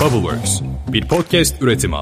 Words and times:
Bubbleworks, 0.00 0.60
bir 0.88 1.08
podcast 1.08 1.62
üretimi. 1.62 1.96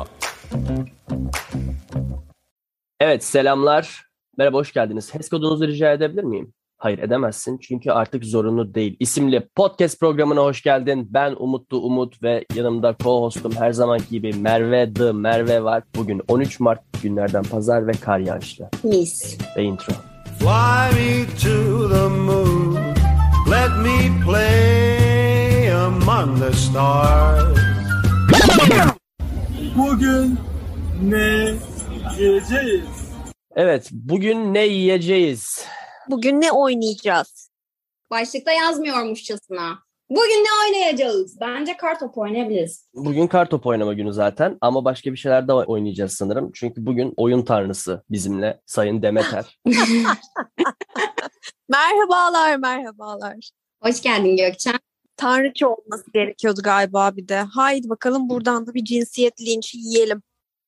Evet 3.00 3.24
selamlar. 3.24 4.02
Merhaba 4.36 4.56
hoş 4.56 4.72
geldiniz. 4.72 5.14
HES 5.14 5.28
kodunuzu 5.28 5.68
rica 5.68 5.92
edebilir 5.92 6.22
miyim? 6.22 6.52
Hayır 6.76 6.98
edemezsin 6.98 7.58
çünkü 7.58 7.90
artık 7.90 8.24
zorunlu 8.24 8.74
değil. 8.74 8.96
İsimli 9.00 9.48
podcast 9.54 10.00
programına 10.00 10.40
hoş 10.40 10.62
geldin. 10.62 11.08
Ben 11.10 11.34
Umutlu 11.38 11.78
Umut 11.78 12.22
ve 12.22 12.44
yanımda 12.54 12.90
co-hostum 12.90 13.56
her 13.56 13.72
zamanki 13.72 14.08
gibi 14.10 14.32
Merve 14.32 14.92
The 14.94 15.12
Merve 15.12 15.64
var. 15.64 15.82
Bugün 15.96 16.22
13 16.28 16.60
Mart 16.60 16.80
günlerden 17.02 17.42
pazar 17.42 17.86
ve 17.86 17.92
kar 17.92 18.18
yağışlı. 18.18 18.68
Mis. 18.82 19.38
Ve 19.56 19.62
intro. 19.62 19.92
Fly 20.38 21.00
me 21.00 21.26
to 21.26 21.88
the 21.88 22.08
moon. 22.08 22.74
Let 23.50 23.70
me 23.82 24.24
play 24.26 25.72
among 25.72 26.38
the 26.38 26.52
stars. 26.52 27.67
Bugün 29.78 30.38
ne 31.02 31.54
yiyeceğiz? 32.18 32.84
Evet 33.56 33.88
bugün 33.92 34.54
ne 34.54 34.66
yiyeceğiz? 34.66 35.64
Bugün 36.10 36.40
ne 36.40 36.52
oynayacağız? 36.52 37.50
Başlıkta 38.10 38.52
yazmıyormuşçasına. 38.52 39.78
Bugün 40.10 40.44
ne 40.44 40.48
oynayacağız? 40.64 41.40
Bence 41.40 41.76
kartop 41.76 42.18
oynayabiliriz. 42.18 42.88
Bugün 42.94 43.26
kartop 43.26 43.66
oynama 43.66 43.94
günü 43.94 44.12
zaten 44.12 44.58
ama 44.60 44.84
başka 44.84 45.12
bir 45.12 45.16
şeyler 45.16 45.48
de 45.48 45.52
oynayacağız 45.52 46.12
sanırım. 46.12 46.50
Çünkü 46.54 46.86
bugün 46.86 47.14
oyun 47.16 47.42
tanrısı 47.42 48.02
bizimle 48.10 48.60
Sayın 48.66 49.02
Demeter. 49.02 49.58
Merhabalar, 51.68 52.56
merhabalar. 52.56 53.50
Hoş 53.82 54.02
geldin 54.02 54.36
Gökçen. 54.36 54.78
Tanrıça 55.18 55.68
olması 55.68 56.04
gerekiyordu 56.14 56.60
galiba 56.64 57.16
bir 57.16 57.28
de. 57.28 57.36
Haydi 57.36 57.88
bakalım 57.88 58.28
buradan 58.28 58.66
da 58.66 58.74
bir 58.74 58.84
cinsiyet 58.84 59.40
linçi 59.40 59.78
yiyelim. 59.78 60.22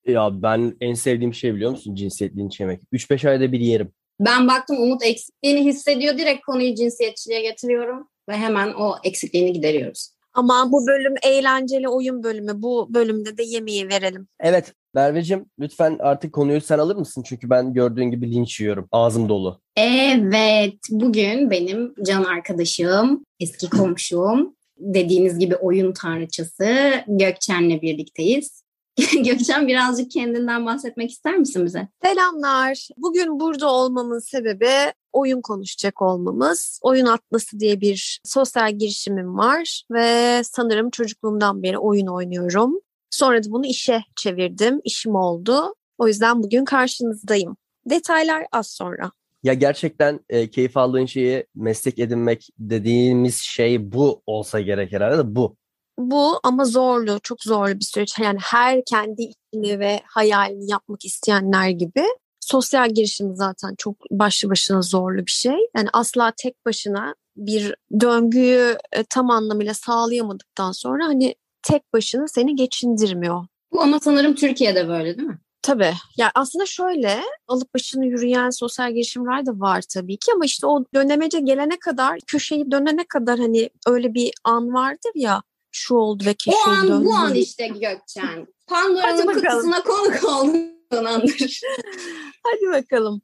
ya 0.07 0.42
ben 0.42 0.77
en 0.81 0.95
sevdiğim 0.95 1.34
şey 1.34 1.55
biliyor 1.55 1.70
musun 1.70 1.95
cinsiyet 1.95 2.37
linç 2.37 2.61
yemek. 2.61 2.81
3-5 2.92 3.29
ayda 3.29 3.53
bir 3.53 3.61
yerim. 3.61 3.92
Ben 4.20 4.48
baktım 4.48 4.77
Umut 4.81 5.03
eksikliğini 5.05 5.65
hissediyor. 5.65 6.19
Direkt 6.19 6.47
konuyu 6.47 6.75
cinsiyetçiliğe 6.75 7.42
getiriyorum. 7.42 8.09
Ve 8.29 8.37
hemen 8.37 8.73
o 8.73 8.97
eksikliğini 9.05 9.53
gideriyoruz. 9.53 10.11
Ama 10.34 10.73
bu 10.73 10.86
bölüm 10.86 11.14
eğlenceli 11.23 11.89
oyun 11.89 12.23
bölümü. 12.23 12.53
Bu 12.55 12.95
bölümde 12.95 13.39
de 13.39 13.42
yemeği 13.42 13.89
verelim. 13.89 14.28
Evet 14.41 14.75
Merveciğim 14.95 15.47
lütfen 15.61 15.97
artık 16.00 16.33
konuyu 16.33 16.61
sen 16.61 16.78
alır 16.78 16.97
mısın? 16.97 17.23
Çünkü 17.27 17.50
ben 17.50 17.73
gördüğün 17.73 18.05
gibi 18.11 18.33
linç 18.33 18.61
yiyorum. 18.61 18.89
Ağzım 18.92 19.28
dolu. 19.28 19.61
Evet, 19.77 20.75
bugün 20.91 21.51
benim 21.51 21.95
can 22.06 22.25
arkadaşım, 22.25 23.25
eski 23.41 23.70
komşum, 23.70 24.55
dediğiniz 24.78 25.39
gibi 25.39 25.56
oyun 25.56 25.92
tanrıçası 25.92 26.92
Gökçen'le 27.06 27.83
birlikteyiz. 27.83 28.62
Gökçen 29.25 29.69
birazcık 29.69 30.11
kendinden 30.11 30.67
bahsetmek 30.67 31.11
ister 31.11 31.37
misin 31.39 31.65
bize? 31.65 31.89
Selamlar. 32.05 32.89
Bugün 32.97 33.41
burada 33.41 33.73
olmamın 33.73 34.19
sebebi 34.19 34.92
oyun 35.12 35.41
konuşacak 35.41 36.03
olmamız. 36.03 36.81
Oyun 36.83 37.07
Atlası 37.07 37.61
diye 37.61 37.81
bir 37.81 38.20
sosyal 38.25 38.73
girişimim 38.73 39.39
var 39.39 39.83
ve 39.91 40.41
sanırım 40.45 40.91
çocukluğumdan 40.91 41.62
beri 41.62 41.79
oyun 41.79 42.07
oynuyorum. 42.07 42.81
Sonra 43.11 43.45
da 43.45 43.51
bunu 43.51 43.67
işe 43.67 44.03
çevirdim. 44.17 44.81
İşim 44.84 45.14
oldu. 45.14 45.75
O 45.98 46.07
yüzden 46.07 46.42
bugün 46.42 46.64
karşınızdayım. 46.64 47.57
Detaylar 47.91 48.47
az 48.53 48.70
sonra. 48.70 49.11
Ya 49.42 49.55
gerçekten 49.55 50.20
e, 50.29 50.51
keyif 50.51 50.77
aldığın 50.77 51.07
şeyi 51.07 51.47
meslek 51.55 51.98
edinmek 51.98 52.48
dediğimiz 52.59 53.37
şey 53.37 53.92
bu 53.92 54.23
olsa 54.27 54.61
gerek 54.61 54.92
herhalde 54.92 55.19
de 55.19 55.35
bu. 55.35 55.57
Bu 56.01 56.41
ama 56.43 56.65
zorlu, 56.65 57.20
çok 57.23 57.43
zorlu 57.43 57.75
bir 57.75 57.84
süreç. 57.84 58.19
Yani 58.19 58.39
her 58.43 58.84
kendi 58.84 59.23
işini 59.23 59.81
ve 59.81 60.01
hayalini 60.05 60.70
yapmak 60.70 61.05
isteyenler 61.05 61.69
gibi 61.69 62.05
sosyal 62.41 62.91
girişim 62.91 63.37
zaten 63.37 63.75
çok 63.79 63.97
başlı 64.11 64.51
başına 64.51 64.83
zorlu 64.83 65.27
bir 65.27 65.30
şey. 65.30 65.58
Yani 65.77 65.89
asla 65.92 66.33
tek 66.36 66.67
başına 66.67 67.14
bir 67.36 67.74
döngüyü 68.01 68.77
e, 68.92 69.05
tam 69.05 69.30
anlamıyla 69.30 69.74
sağlayamadıktan 69.74 70.73
sonra 70.73 71.05
hani 71.05 71.35
tek 71.63 71.92
başına 71.92 72.29
seni 72.29 72.57
geçindirmiyor. 72.57 73.47
Bu 73.73 73.83
ama 73.83 74.01
sanırım 74.01 74.35
Türkiye'de 74.35 74.89
böyle 74.89 75.19
değil 75.19 75.29
mi? 75.29 75.39
Tabii. 75.63 75.92
Ya 76.17 76.30
aslında 76.35 76.67
şöyle 76.67 77.20
alıp 77.48 77.74
başını 77.74 78.07
yürüyen 78.07 78.51
sosyal 78.51 78.92
girişimler 78.92 79.47
de 79.47 79.51
var 79.51 79.83
tabii 79.95 80.17
ki 80.17 80.33
ama 80.35 80.45
işte 80.45 80.67
o 80.67 80.85
dönemece 80.95 81.41
gelene 81.41 81.79
kadar, 81.79 82.19
köşeyi 82.27 82.70
dönene 82.70 83.05
kadar 83.08 83.39
hani 83.39 83.70
öyle 83.86 84.14
bir 84.14 84.33
an 84.45 84.74
vardır 84.74 85.13
ya 85.14 85.42
şu 85.73 85.95
oldu 85.95 86.25
ve 86.27 86.31
O 86.31 86.35
köşeyi 86.45 86.77
an 86.79 86.89
döndü. 86.89 87.05
bu 87.05 87.14
an 87.14 87.35
işte 87.35 87.69
Gökçen. 87.69 88.47
Pandora'nın 88.67 89.27
kutusuna 89.35 89.83
konuk 89.83 90.25
olduğun 90.25 91.05
andır. 91.05 91.61
Hadi 92.47 92.83
bakalım. 92.83 93.23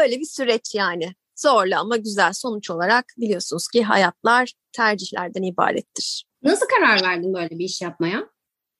Öyle 0.00 0.20
bir 0.20 0.24
süreç 0.26 0.74
yani. 0.74 1.14
Zorlu 1.36 1.76
ama 1.76 1.96
güzel. 1.96 2.32
Sonuç 2.32 2.70
olarak 2.70 3.04
biliyorsunuz 3.18 3.68
ki 3.68 3.82
hayatlar 3.82 4.52
tercihlerden 4.72 5.42
ibarettir. 5.42 6.24
Nasıl 6.42 6.66
karar 6.66 7.02
verdin 7.02 7.34
böyle 7.34 7.50
bir 7.50 7.64
iş 7.64 7.82
yapmaya? 7.82 8.28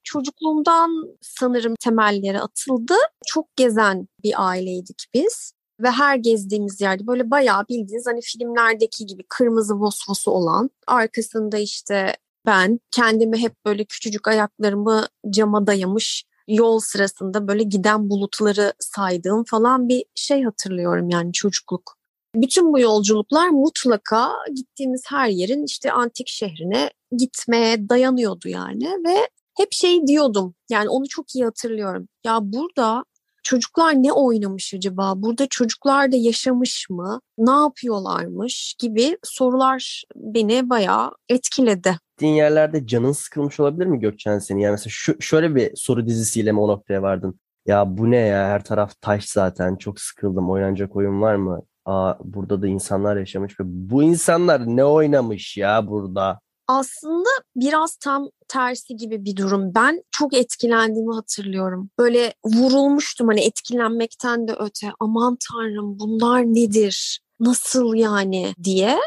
Çocukluğumdan 0.03 1.17
sanırım 1.21 1.75
temelleri 1.79 2.39
atıldı. 2.39 2.93
Çok 3.25 3.55
gezen 3.55 4.07
bir 4.23 4.47
aileydik 4.47 5.05
biz. 5.13 5.53
Ve 5.79 5.91
her 5.91 6.15
gezdiğimiz 6.15 6.81
yerde 6.81 7.07
böyle 7.07 7.31
bayağı 7.31 7.67
bildiğiniz 7.69 8.07
hani 8.07 8.21
filmlerdeki 8.21 9.05
gibi 9.05 9.23
kırmızı 9.29 9.73
vosvosu 9.73 10.31
olan 10.31 10.69
arkasında 10.87 11.57
işte 11.57 12.15
ben 12.47 12.79
kendimi 12.91 13.37
hep 13.37 13.53
böyle 13.65 13.85
küçücük 13.85 14.27
ayaklarımı 14.27 15.07
cama 15.29 15.67
dayamış 15.67 16.23
yol 16.47 16.79
sırasında 16.79 17.47
böyle 17.47 17.63
giden 17.63 18.09
bulutları 18.09 18.73
saydığım 18.79 19.43
falan 19.43 19.89
bir 19.89 20.05
şey 20.15 20.43
hatırlıyorum 20.43 21.09
yani 21.09 21.33
çocukluk. 21.33 21.97
Bütün 22.35 22.73
bu 22.73 22.79
yolculuklar 22.79 23.49
mutlaka 23.49 24.31
gittiğimiz 24.55 25.03
her 25.07 25.27
yerin 25.27 25.63
işte 25.65 25.91
antik 25.91 26.27
şehrine 26.27 26.89
gitmeye 27.17 27.89
dayanıyordu 27.89 28.47
yani 28.47 28.85
ve 28.85 29.29
hep 29.57 29.71
şey 29.71 30.07
diyordum 30.07 30.55
yani 30.69 30.89
onu 30.89 31.07
çok 31.07 31.35
iyi 31.35 31.45
hatırlıyorum. 31.45 32.07
Ya 32.25 32.39
burada 32.41 33.05
çocuklar 33.47 33.93
ne 33.93 34.13
oynamış 34.13 34.73
acaba? 34.73 35.13
Burada 35.15 35.47
çocuklar 35.47 36.11
da 36.11 36.15
yaşamış 36.15 36.89
mı? 36.89 37.21
Ne 37.37 37.51
yapıyorlarmış 37.51 38.75
gibi 38.79 39.17
sorular 39.23 40.03
beni 40.15 40.69
bayağı 40.69 41.11
etkiledi. 41.29 41.97
Gittiğin 42.09 42.33
yerlerde 42.33 42.87
canın 42.87 43.11
sıkılmış 43.11 43.59
olabilir 43.59 43.85
mi 43.85 43.99
Gökçen 43.99 44.39
seni? 44.39 44.63
Yani 44.63 44.71
mesela 44.71 44.89
şu, 44.89 45.21
şöyle 45.21 45.55
bir 45.55 45.71
soru 45.75 46.07
dizisiyle 46.07 46.51
mi 46.51 46.59
o 46.59 46.67
noktaya 46.67 47.01
vardın? 47.01 47.39
Ya 47.65 47.97
bu 47.97 48.11
ne 48.11 48.17
ya 48.17 48.47
her 48.47 48.63
taraf 48.63 49.01
taş 49.01 49.25
zaten 49.25 49.75
çok 49.75 49.99
sıkıldım 49.99 50.49
oynanacak 50.49 50.95
oyun 50.95 51.21
var 51.21 51.35
mı? 51.35 51.61
Aa 51.85 52.13
burada 52.23 52.61
da 52.61 52.67
insanlar 52.67 53.17
yaşamış 53.17 53.59
ve 53.59 53.63
bu 53.65 54.03
insanlar 54.03 54.67
ne 54.67 54.85
oynamış 54.85 55.57
ya 55.57 55.87
burada? 55.87 56.39
Aslında 56.67 57.29
biraz 57.55 57.95
tam 57.95 58.29
tersi 58.47 58.95
gibi 58.95 59.25
bir 59.25 59.35
durum. 59.35 59.75
Ben 59.75 60.03
çok 60.11 60.33
etkilendiğimi 60.33 61.13
hatırlıyorum. 61.15 61.89
Böyle 61.99 62.33
vurulmuştum 62.45 63.27
hani 63.27 63.41
etkilenmekten 63.41 64.47
de 64.47 64.55
öte. 64.59 64.91
Aman 64.99 65.37
tanrım 65.51 65.99
bunlar 65.99 66.43
nedir? 66.43 67.19
Nasıl 67.39 67.95
yani 67.95 68.53
diye. 68.63 68.99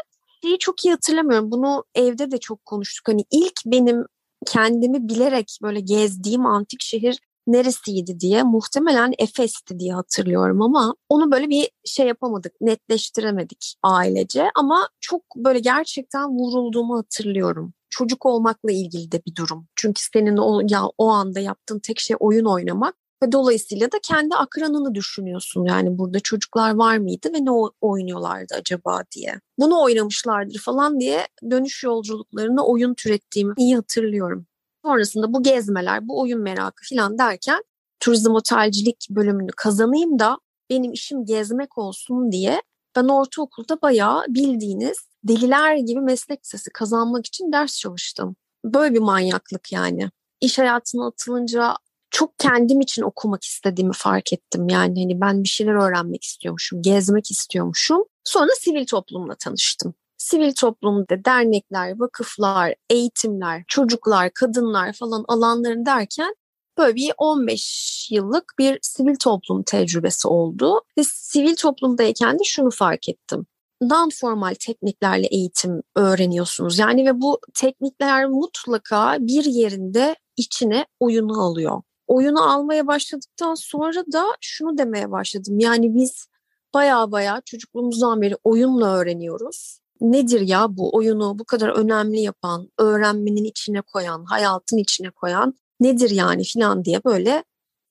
Şeyi 0.43 0.57
çok 0.59 0.85
iyi 0.85 0.91
hatırlamıyorum. 0.91 1.51
Bunu 1.51 1.83
evde 1.95 2.31
de 2.31 2.37
çok 2.37 2.65
konuştuk. 2.65 3.07
Hani 3.07 3.25
ilk 3.31 3.61
benim 3.65 4.05
kendimi 4.47 5.09
bilerek 5.09 5.59
böyle 5.61 5.79
gezdiğim 5.79 6.45
antik 6.45 6.81
şehir 6.81 7.19
neresiydi 7.47 8.19
diye 8.19 8.43
muhtemelen 8.43 9.13
Efes'ti 9.19 9.79
diye 9.79 9.93
hatırlıyorum 9.93 10.61
ama 10.61 10.95
onu 11.09 11.31
böyle 11.31 11.49
bir 11.49 11.69
şey 11.85 12.07
yapamadık, 12.07 12.53
netleştiremedik 12.61 13.75
ailece 13.83 14.49
ama 14.55 14.89
çok 14.99 15.21
böyle 15.35 15.59
gerçekten 15.59 16.29
vurulduğumu 16.29 16.97
hatırlıyorum. 16.97 17.73
Çocuk 17.89 18.25
olmakla 18.25 18.71
ilgili 18.71 19.11
de 19.11 19.21
bir 19.25 19.35
durum. 19.35 19.67
Çünkü 19.75 20.01
senin 20.01 20.37
o 20.37 20.61
ya 20.69 20.83
o 20.97 21.09
anda 21.09 21.39
yaptığın 21.39 21.79
tek 21.79 21.99
şey 21.99 22.17
oyun 22.19 22.45
oynamak 22.45 22.95
ve 23.23 23.31
dolayısıyla 23.31 23.91
da 23.91 23.99
kendi 24.03 24.35
akranını 24.35 24.95
düşünüyorsun. 24.95 25.65
Yani 25.65 25.97
burada 25.97 26.19
çocuklar 26.19 26.75
var 26.75 26.97
mıydı 26.97 27.33
ve 27.33 27.45
ne 27.45 27.51
oynuyorlardı 27.81 28.55
acaba 28.59 29.03
diye. 29.15 29.39
Bunu 29.57 29.81
oynamışlardır 29.81 30.59
falan 30.59 30.99
diye 30.99 31.27
dönüş 31.51 31.83
yolculuklarını 31.83 32.65
oyun 32.65 32.93
türettiğimi 32.93 33.53
iyi 33.57 33.75
hatırlıyorum. 33.75 34.45
Sonrasında 34.85 35.33
bu 35.33 35.43
gezmeler, 35.43 36.07
bu 36.07 36.19
oyun 36.19 36.41
merakı 36.41 36.83
falan 36.89 37.17
derken 37.17 37.63
turizm 37.99 38.35
otelcilik 38.35 39.07
bölümünü 39.09 39.51
kazanayım 39.57 40.19
da 40.19 40.37
benim 40.69 40.93
işim 40.93 41.25
gezmek 41.25 41.77
olsun 41.77 42.31
diye 42.31 42.61
ben 42.95 43.07
ortaokulda 43.07 43.81
bayağı 43.81 44.25
bildiğiniz 44.27 44.97
deliler 45.23 45.75
gibi 45.75 46.01
meslek 46.01 46.45
lisesi 46.45 46.69
kazanmak 46.69 47.25
için 47.25 47.51
ders 47.51 47.77
çalıştım. 47.77 48.35
Böyle 48.65 48.93
bir 48.93 48.99
manyaklık 48.99 49.71
yani. 49.71 50.09
İş 50.41 50.59
hayatına 50.59 51.07
atılınca 51.07 51.75
çok 52.11 52.39
kendim 52.39 52.81
için 52.81 53.01
okumak 53.01 53.43
istediğimi 53.43 53.93
fark 53.93 54.33
ettim. 54.33 54.69
Yani 54.69 55.03
hani 55.03 55.21
ben 55.21 55.43
bir 55.43 55.49
şeyler 55.49 55.73
öğrenmek 55.73 56.23
istiyormuşum, 56.23 56.81
gezmek 56.81 57.31
istiyormuşum. 57.31 58.03
Sonra 58.23 58.49
sivil 58.59 58.85
toplumla 58.85 59.35
tanıştım. 59.35 59.93
Sivil 60.21 60.53
toplumda 60.53 61.25
dernekler, 61.25 61.99
vakıflar, 61.99 62.75
eğitimler, 62.89 63.63
çocuklar, 63.67 64.33
kadınlar 64.33 64.93
falan 64.93 65.25
alanların 65.27 65.85
derken 65.85 66.35
böyle 66.77 66.95
bir 66.95 67.11
15 67.17 68.07
yıllık 68.11 68.53
bir 68.59 68.79
sivil 68.81 69.15
toplum 69.15 69.63
tecrübesi 69.63 70.27
oldu. 70.27 70.81
Ve 70.97 71.03
sivil 71.03 71.55
toplumdayken 71.55 72.39
de 72.39 72.43
şunu 72.43 72.71
fark 72.71 73.09
ettim. 73.09 73.45
Non-formal 73.81 74.55
tekniklerle 74.55 75.27
eğitim 75.27 75.83
öğreniyorsunuz. 75.95 76.79
Yani 76.79 77.05
ve 77.05 77.21
bu 77.21 77.39
teknikler 77.53 78.25
mutlaka 78.25 79.17
bir 79.19 79.45
yerinde 79.45 80.15
içine 80.37 80.85
oyunu 80.99 81.43
alıyor. 81.43 81.81
Oyunu 82.07 82.51
almaya 82.51 82.87
başladıktan 82.87 83.55
sonra 83.55 84.03
da 84.13 84.25
şunu 84.41 84.77
demeye 84.77 85.11
başladım. 85.11 85.59
Yani 85.59 85.95
biz 85.95 86.27
baya 86.73 87.11
baya 87.11 87.41
çocukluğumuzdan 87.45 88.21
beri 88.21 88.35
oyunla 88.43 88.95
öğreniyoruz. 88.95 89.81
Nedir 90.01 90.41
ya 90.41 90.77
bu 90.77 90.95
oyunu 90.95 91.39
bu 91.39 91.45
kadar 91.45 91.69
önemli 91.69 92.21
yapan, 92.21 92.69
öğrenmenin 92.79 93.43
içine 93.43 93.81
koyan, 93.81 94.25
hayatın 94.25 94.77
içine 94.77 95.09
koyan 95.09 95.55
nedir 95.79 96.09
yani 96.09 96.43
filan 96.43 96.85
diye 96.85 97.03
böyle 97.05 97.43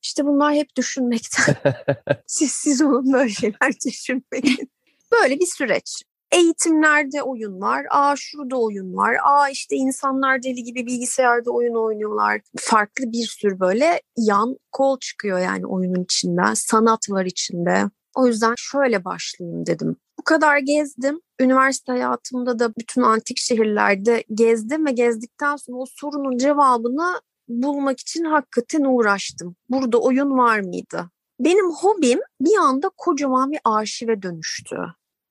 işte 0.03 0.25
bunlar 0.25 0.55
hep 0.55 0.77
düşünmekten. 0.77 1.57
siz, 2.27 2.53
siz 2.53 2.83
onun 2.83 3.13
böyle 3.13 3.31
şeyler 3.31 3.73
düşünmeyin. 3.87 4.71
Böyle 5.13 5.39
bir 5.39 5.47
süreç. 5.47 6.03
Eğitimlerde 6.33 7.23
oyun 7.23 7.61
var. 7.61 7.87
Aa 7.91 8.15
şurada 8.17 8.61
oyun 8.61 8.97
var. 8.97 9.17
Aa 9.25 9.49
işte 9.49 9.77
insanlar 9.77 10.43
deli 10.43 10.63
gibi 10.63 10.87
bilgisayarda 10.87 11.51
oyun 11.51 11.75
oynuyorlar. 11.75 12.41
Farklı 12.59 13.13
bir 13.13 13.27
sürü 13.27 13.61
böyle 13.61 14.03
yan 14.17 14.57
kol 14.73 14.99
çıkıyor 14.99 15.39
yani 15.39 15.67
oyunun 15.67 16.05
içinden. 16.05 16.55
Sanat 16.55 17.11
var 17.11 17.25
içinde. 17.25 17.85
O 18.15 18.27
yüzden 18.27 18.55
şöyle 18.57 19.05
başlayayım 19.05 19.67
dedim. 19.67 19.97
Bu 20.21 20.25
kadar 20.25 20.59
gezdim. 20.59 21.21
Üniversite 21.41 21.93
hayatımda 21.93 22.59
da 22.59 22.75
bütün 22.81 23.03
antik 23.03 23.39
şehirlerde 23.39 24.25
gezdim 24.35 24.87
ve 24.87 24.93
gezdikten 24.93 25.57
sonra 25.57 25.79
o 25.79 25.85
sorunun 25.87 26.39
cevabını 26.39 27.21
bulmak 27.49 28.01
için 28.01 28.25
hakikaten 28.25 28.85
uğraştım. 28.85 29.57
Burada 29.69 29.99
oyun 29.99 30.39
var 30.39 30.61
mıydı? 30.61 31.11
Benim 31.39 31.71
hobim 31.71 32.21
bir 32.41 32.57
anda 32.57 32.91
kocaman 32.97 33.53
bir 33.53 33.61
arşive 33.65 34.23
dönüştü. 34.23 34.77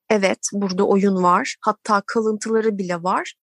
Evet 0.09 0.39
burada 0.53 0.87
oyun 0.87 1.23
var. 1.23 1.55
Hatta 1.61 2.03
kalıntıları 2.07 2.77
bile 2.77 3.03
var. 3.03 3.33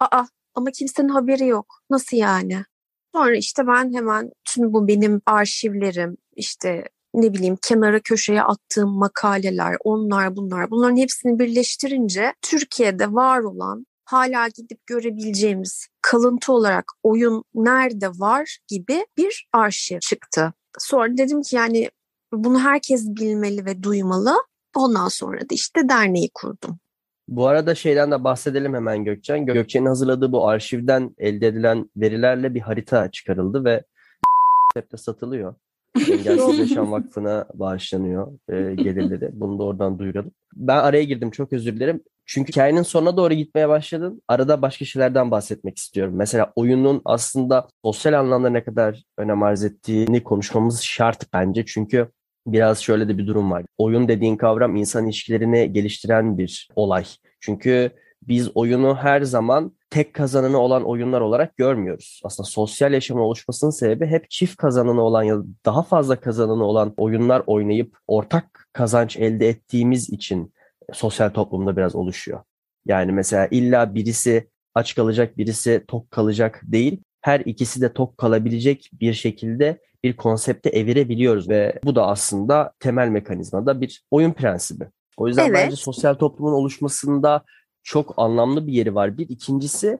Aa 0.00 0.24
ama 0.54 0.70
kimsenin 0.70 1.08
haberi 1.08 1.46
yok. 1.46 1.66
Nasıl 1.90 2.16
yani? 2.16 2.64
Sonra 3.14 3.36
işte 3.36 3.66
ben 3.66 3.94
hemen 3.94 4.30
tüm 4.44 4.72
bu 4.72 4.88
benim 4.88 5.20
arşivlerim, 5.26 6.16
işte 6.36 6.84
ne 7.14 7.34
bileyim 7.34 7.56
kenara 7.62 8.00
köşeye 8.00 8.42
attığım 8.42 8.90
makaleler, 8.90 9.76
onlar 9.84 10.36
bunlar 10.36 10.70
bunların 10.70 10.96
hepsini 10.96 11.38
birleştirince 11.38 12.34
Türkiye'de 12.42 13.12
var 13.12 13.40
olan 13.40 13.86
hala 14.04 14.48
gidip 14.48 14.86
görebileceğimiz 14.86 15.86
kalıntı 16.02 16.52
olarak 16.52 16.84
oyun 17.02 17.44
nerede 17.54 18.08
var 18.08 18.58
gibi 18.68 19.06
bir 19.16 19.48
arşiv 19.52 19.98
çıktı. 19.98 20.52
Sonra 20.78 21.16
dedim 21.16 21.42
ki 21.42 21.56
yani 21.56 21.90
bunu 22.32 22.60
herkes 22.60 23.06
bilmeli 23.06 23.64
ve 23.64 23.82
duymalı. 23.82 24.34
Ondan 24.76 25.08
sonra 25.08 25.40
da 25.40 25.54
işte 25.54 25.88
derneği 25.88 26.30
kurdum. 26.34 26.78
Bu 27.28 27.46
arada 27.46 27.74
şeyden 27.74 28.10
de 28.10 28.24
bahsedelim 28.24 28.74
hemen 28.74 29.04
Gökçen. 29.04 29.46
Gökçen'in 29.46 29.86
hazırladığı 29.86 30.32
bu 30.32 30.48
arşivden 30.48 31.14
elde 31.18 31.46
edilen 31.46 31.90
verilerle 31.96 32.54
bir 32.54 32.60
harita 32.60 33.10
çıkarıldı 33.10 33.64
ve 33.64 33.84
hep 34.74 34.92
de 34.92 34.96
satılıyor. 34.96 35.54
Engelsiz 35.96 36.58
Yaşam 36.58 36.92
Vakfı'na 36.92 37.46
bağışlanıyor 37.54 38.32
e, 38.48 38.74
gelirleri. 38.74 39.30
Bunu 39.32 39.58
da 39.58 39.62
oradan 39.62 39.98
duyuralım. 39.98 40.32
Ben 40.56 40.76
araya 40.76 41.04
girdim 41.04 41.30
çok 41.30 41.52
özür 41.52 41.76
dilerim. 41.76 42.02
Çünkü 42.26 42.52
hikayenin 42.52 42.82
sonuna 42.82 43.16
doğru 43.16 43.34
gitmeye 43.34 43.68
başladın. 43.68 44.22
Arada 44.28 44.62
başka 44.62 44.84
şeylerden 44.84 45.30
bahsetmek 45.30 45.78
istiyorum. 45.78 46.14
Mesela 46.16 46.52
oyunun 46.56 47.02
aslında 47.04 47.68
sosyal 47.84 48.12
anlamda 48.12 48.50
ne 48.50 48.64
kadar 48.64 49.04
önem 49.18 49.42
arz 49.42 49.64
ettiğini 49.64 50.22
konuşmamız 50.22 50.82
şart 50.82 51.32
bence. 51.32 51.64
Çünkü 51.66 52.08
biraz 52.46 52.78
şöyle 52.78 53.08
de 53.08 53.18
bir 53.18 53.26
durum 53.26 53.50
var. 53.50 53.64
Oyun 53.78 54.08
dediğin 54.08 54.36
kavram 54.36 54.76
insan 54.76 55.04
ilişkilerini 55.04 55.72
geliştiren 55.72 56.38
bir 56.38 56.68
olay. 56.76 57.04
Çünkü 57.40 57.90
biz 58.22 58.56
oyunu 58.56 58.96
her 58.96 59.22
zaman 59.22 59.72
tek 59.90 60.14
kazananı 60.14 60.58
olan 60.58 60.84
oyunlar 60.84 61.20
olarak 61.20 61.56
görmüyoruz. 61.56 62.20
Aslında 62.24 62.48
sosyal 62.48 62.92
yaşamın 62.92 63.22
oluşmasının 63.22 63.70
sebebi 63.70 64.06
hep 64.06 64.30
çift 64.30 64.56
kazananı 64.56 65.02
olan 65.02 65.22
ya 65.22 65.38
da 65.38 65.42
daha 65.66 65.82
fazla 65.82 66.20
kazananı 66.20 66.64
olan 66.64 66.94
oyunlar 66.96 67.42
oynayıp 67.46 67.96
ortak 68.06 68.68
kazanç 68.72 69.16
elde 69.16 69.48
ettiğimiz 69.48 70.10
için 70.10 70.52
sosyal 70.92 71.30
toplumda 71.30 71.76
biraz 71.76 71.94
oluşuyor. 71.94 72.40
Yani 72.86 73.12
mesela 73.12 73.48
illa 73.50 73.94
birisi 73.94 74.48
aç 74.74 74.94
kalacak, 74.94 75.38
birisi 75.38 75.84
tok 75.88 76.10
kalacak 76.10 76.60
değil. 76.64 77.02
Her 77.20 77.40
ikisi 77.40 77.80
de 77.80 77.92
tok 77.92 78.18
kalabilecek 78.18 78.90
bir 79.00 79.12
şekilde 79.12 79.78
bir 80.04 80.16
konsepte 80.16 80.70
evirebiliyoruz 80.70 81.48
ve 81.48 81.80
bu 81.84 81.94
da 81.94 82.06
aslında 82.06 82.72
temel 82.80 83.08
mekanizmada 83.08 83.80
bir 83.80 84.04
oyun 84.10 84.32
prensibi. 84.32 84.84
O 85.16 85.28
yüzden 85.28 85.48
Evet. 85.48 85.54
bence 85.64 85.76
sosyal 85.76 86.14
toplumun 86.14 86.52
oluşmasında 86.52 87.44
çok 87.82 88.14
anlamlı 88.16 88.66
bir 88.66 88.72
yeri 88.72 88.94
var. 88.94 89.18
Bir 89.18 89.28
ikincisi 89.28 89.98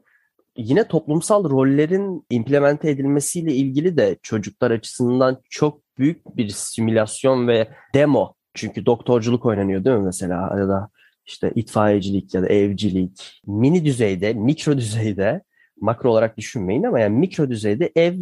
yine 0.56 0.88
toplumsal 0.88 1.50
rollerin 1.50 2.26
implemente 2.30 2.90
edilmesiyle 2.90 3.54
ilgili 3.54 3.96
de 3.96 4.18
çocuklar 4.22 4.70
açısından 4.70 5.42
çok 5.50 5.82
büyük 5.98 6.36
bir 6.36 6.48
simülasyon 6.48 7.48
ve 7.48 7.68
demo. 7.94 8.34
Çünkü 8.54 8.86
doktorculuk 8.86 9.46
oynanıyor 9.46 9.84
değil 9.84 9.96
mi 9.96 10.04
mesela 10.04 10.56
ya 10.58 10.68
da 10.68 10.90
işte 11.26 11.52
itfaiyecilik 11.54 12.34
ya 12.34 12.42
da 12.42 12.48
evcilik. 12.48 13.42
Mini 13.46 13.84
düzeyde, 13.84 14.32
mikro 14.32 14.76
düzeyde 14.76 15.42
makro 15.80 16.10
olarak 16.10 16.38
düşünmeyin 16.38 16.82
ama 16.82 17.00
yani 17.00 17.18
mikro 17.18 17.50
düzeyde 17.50 17.92
ev 17.96 18.14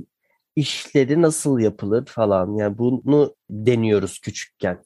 işleri 0.56 1.22
nasıl 1.22 1.58
yapılır 1.58 2.06
falan. 2.06 2.56
Yani 2.56 2.78
bunu 2.78 3.34
deniyoruz 3.50 4.18
küçükken. 4.18 4.78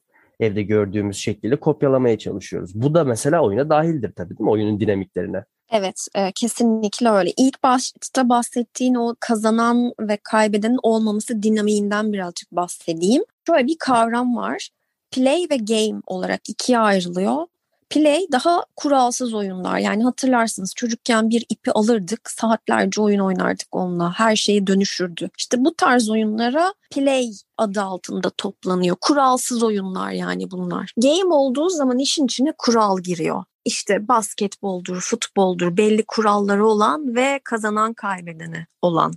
Evde 0.43 0.62
gördüğümüz 0.62 1.17
şekliyle 1.17 1.61
kopyalamaya 1.61 2.19
çalışıyoruz. 2.19 2.71
Bu 2.75 2.94
da 2.94 3.05
mesela 3.05 3.43
oyuna 3.43 3.69
dahildir 3.69 4.12
tabii 4.17 4.31
değil 4.31 4.41
mi? 4.41 4.50
Oyunun 4.50 4.81
dinamiklerine. 4.81 5.44
Evet, 5.73 6.06
e, 6.15 6.33
kesinlikle 6.33 7.09
öyle. 7.09 7.33
İlk 7.37 7.62
başta 7.62 8.29
bahsettiğin 8.29 8.94
o 8.94 9.15
kazanan 9.21 9.93
ve 10.00 10.19
kaybedenin 10.23 10.79
olmaması 10.83 11.43
dinamiğinden 11.43 12.12
birazcık 12.12 12.53
bahsedeyim. 12.53 13.23
Şöyle 13.47 13.67
bir 13.67 13.77
kavram 13.79 14.37
var. 14.37 14.71
Play 15.11 15.47
ve 15.50 15.56
game 15.56 16.00
olarak 16.06 16.41
ikiye 16.49 16.79
ayrılıyor. 16.79 17.47
Play 17.93 18.27
daha 18.33 18.65
kuralsız 18.77 19.35
oyunlar. 19.35 19.79
Yani 19.79 20.05
hatırlarsınız 20.05 20.75
çocukken 20.77 21.31
bir 21.31 21.44
ipi 21.49 21.73
alırdık, 21.73 22.31
saatlerce 22.31 23.00
oyun 23.00 23.19
oynardık 23.19 23.67
onunla. 23.73 24.12
Her 24.12 24.37
şeyi 24.37 24.67
dönüşürdü. 24.67 25.31
İşte 25.39 25.65
bu 25.65 25.75
tarz 25.75 26.11
oyunlara 26.11 26.75
play 26.91 27.31
adı 27.58 27.82
altında 27.82 28.31
toplanıyor. 28.31 28.96
Kuralsız 29.01 29.63
oyunlar 29.63 30.11
yani 30.11 30.51
bunlar. 30.51 30.93
Game 30.96 31.34
olduğu 31.34 31.69
zaman 31.69 31.99
işin 31.99 32.25
içine 32.25 32.53
kural 32.58 32.99
giriyor. 32.99 33.44
İşte 33.65 34.08
basketboldur, 34.08 35.01
futboldur 35.01 35.77
belli 35.77 36.05
kuralları 36.08 36.67
olan 36.67 37.15
ve 37.15 37.41
kazanan 37.44 37.94
kaybedeni 37.94 38.67
olan. 38.82 39.13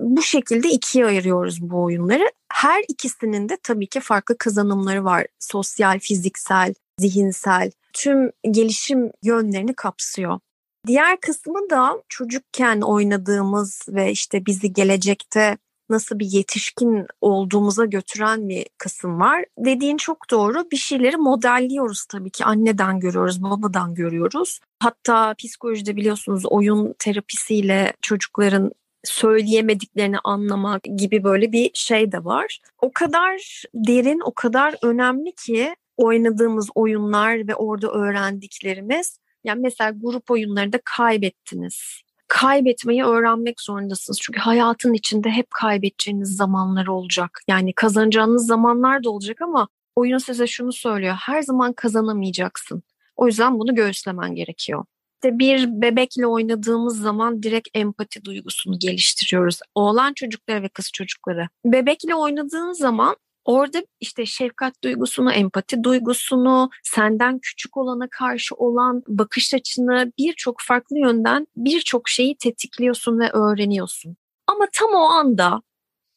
Bu 0.00 0.22
şekilde 0.22 0.68
ikiye 0.68 1.06
ayırıyoruz 1.06 1.62
bu 1.62 1.82
oyunları. 1.82 2.30
Her 2.52 2.84
ikisinin 2.88 3.48
de 3.48 3.58
tabii 3.62 3.86
ki 3.86 4.00
farklı 4.00 4.38
kazanımları 4.38 5.04
var. 5.04 5.26
Sosyal, 5.38 5.98
fiziksel, 5.98 6.74
zihinsel 6.98 7.70
tüm 7.92 8.32
gelişim 8.50 9.10
yönlerini 9.22 9.74
kapsıyor. 9.74 10.38
Diğer 10.86 11.20
kısmı 11.20 11.70
da 11.70 12.02
çocukken 12.08 12.80
oynadığımız 12.80 13.86
ve 13.88 14.10
işte 14.10 14.46
bizi 14.46 14.72
gelecekte 14.72 15.56
nasıl 15.90 16.18
bir 16.18 16.26
yetişkin 16.26 17.06
olduğumuza 17.20 17.84
götüren 17.84 18.48
bir 18.48 18.66
kısım 18.78 19.20
var. 19.20 19.44
Dediğin 19.58 19.96
çok 19.96 20.30
doğru. 20.30 20.70
Bir 20.70 20.76
şeyleri 20.76 21.16
modelliyoruz 21.16 22.04
tabii 22.04 22.30
ki. 22.30 22.44
Anneden 22.44 23.00
görüyoruz, 23.00 23.42
babadan 23.42 23.94
görüyoruz. 23.94 24.60
Hatta 24.82 25.34
psikolojide 25.34 25.96
biliyorsunuz 25.96 26.46
oyun 26.46 26.94
terapisiyle 26.98 27.92
çocukların 28.02 28.72
söyleyemediklerini 29.04 30.18
anlamak 30.24 30.82
gibi 30.96 31.24
böyle 31.24 31.52
bir 31.52 31.70
şey 31.74 32.12
de 32.12 32.24
var. 32.24 32.60
O 32.82 32.90
kadar 32.92 33.64
derin, 33.74 34.20
o 34.24 34.32
kadar 34.34 34.74
önemli 34.82 35.32
ki 35.32 35.74
oynadığımız 36.00 36.68
oyunlar 36.74 37.48
ve 37.48 37.54
orada 37.54 37.92
öğrendiklerimiz. 37.92 39.18
Yani 39.44 39.60
mesela 39.60 39.90
grup 39.90 40.30
oyunlarında 40.30 40.78
kaybettiniz. 40.84 42.00
Kaybetmeyi 42.28 43.04
öğrenmek 43.04 43.60
zorundasınız. 43.60 44.20
Çünkü 44.20 44.40
hayatın 44.40 44.94
içinde 44.94 45.30
hep 45.30 45.50
kaybedeceğiniz 45.50 46.36
zamanlar 46.36 46.86
olacak. 46.86 47.40
Yani 47.48 47.72
kazanacağınız 47.72 48.46
zamanlar 48.46 49.04
da 49.04 49.10
olacak 49.10 49.42
ama 49.42 49.68
oyun 49.96 50.18
size 50.18 50.46
şunu 50.46 50.72
söylüyor. 50.72 51.14
Her 51.20 51.42
zaman 51.42 51.72
kazanamayacaksın. 51.72 52.82
O 53.16 53.26
yüzden 53.26 53.58
bunu 53.58 53.74
göğüslemen 53.74 54.34
gerekiyor. 54.34 54.84
İşte 55.14 55.38
bir 55.38 55.66
bebekle 55.68 56.26
oynadığımız 56.26 57.00
zaman 57.00 57.42
direkt 57.42 57.68
empati 57.74 58.24
duygusunu 58.24 58.78
geliştiriyoruz. 58.78 59.60
Oğlan 59.74 60.12
çocukları 60.12 60.62
ve 60.62 60.68
kız 60.68 60.90
çocukları. 60.92 61.48
Bebekle 61.64 62.14
oynadığın 62.14 62.72
zaman 62.72 63.16
Orada 63.50 63.82
işte 64.00 64.26
şefkat 64.26 64.84
duygusunu, 64.84 65.32
empati 65.32 65.84
duygusunu, 65.84 66.70
senden 66.82 67.38
küçük 67.38 67.76
olana 67.76 68.08
karşı 68.10 68.54
olan 68.54 69.02
bakış 69.08 69.54
açını 69.54 70.12
birçok 70.18 70.56
farklı 70.60 70.98
yönden 70.98 71.46
birçok 71.56 72.08
şeyi 72.08 72.36
tetikliyorsun 72.36 73.18
ve 73.20 73.30
öğreniyorsun. 73.30 74.16
Ama 74.46 74.66
tam 74.72 74.90
o 74.94 75.04
anda 75.04 75.62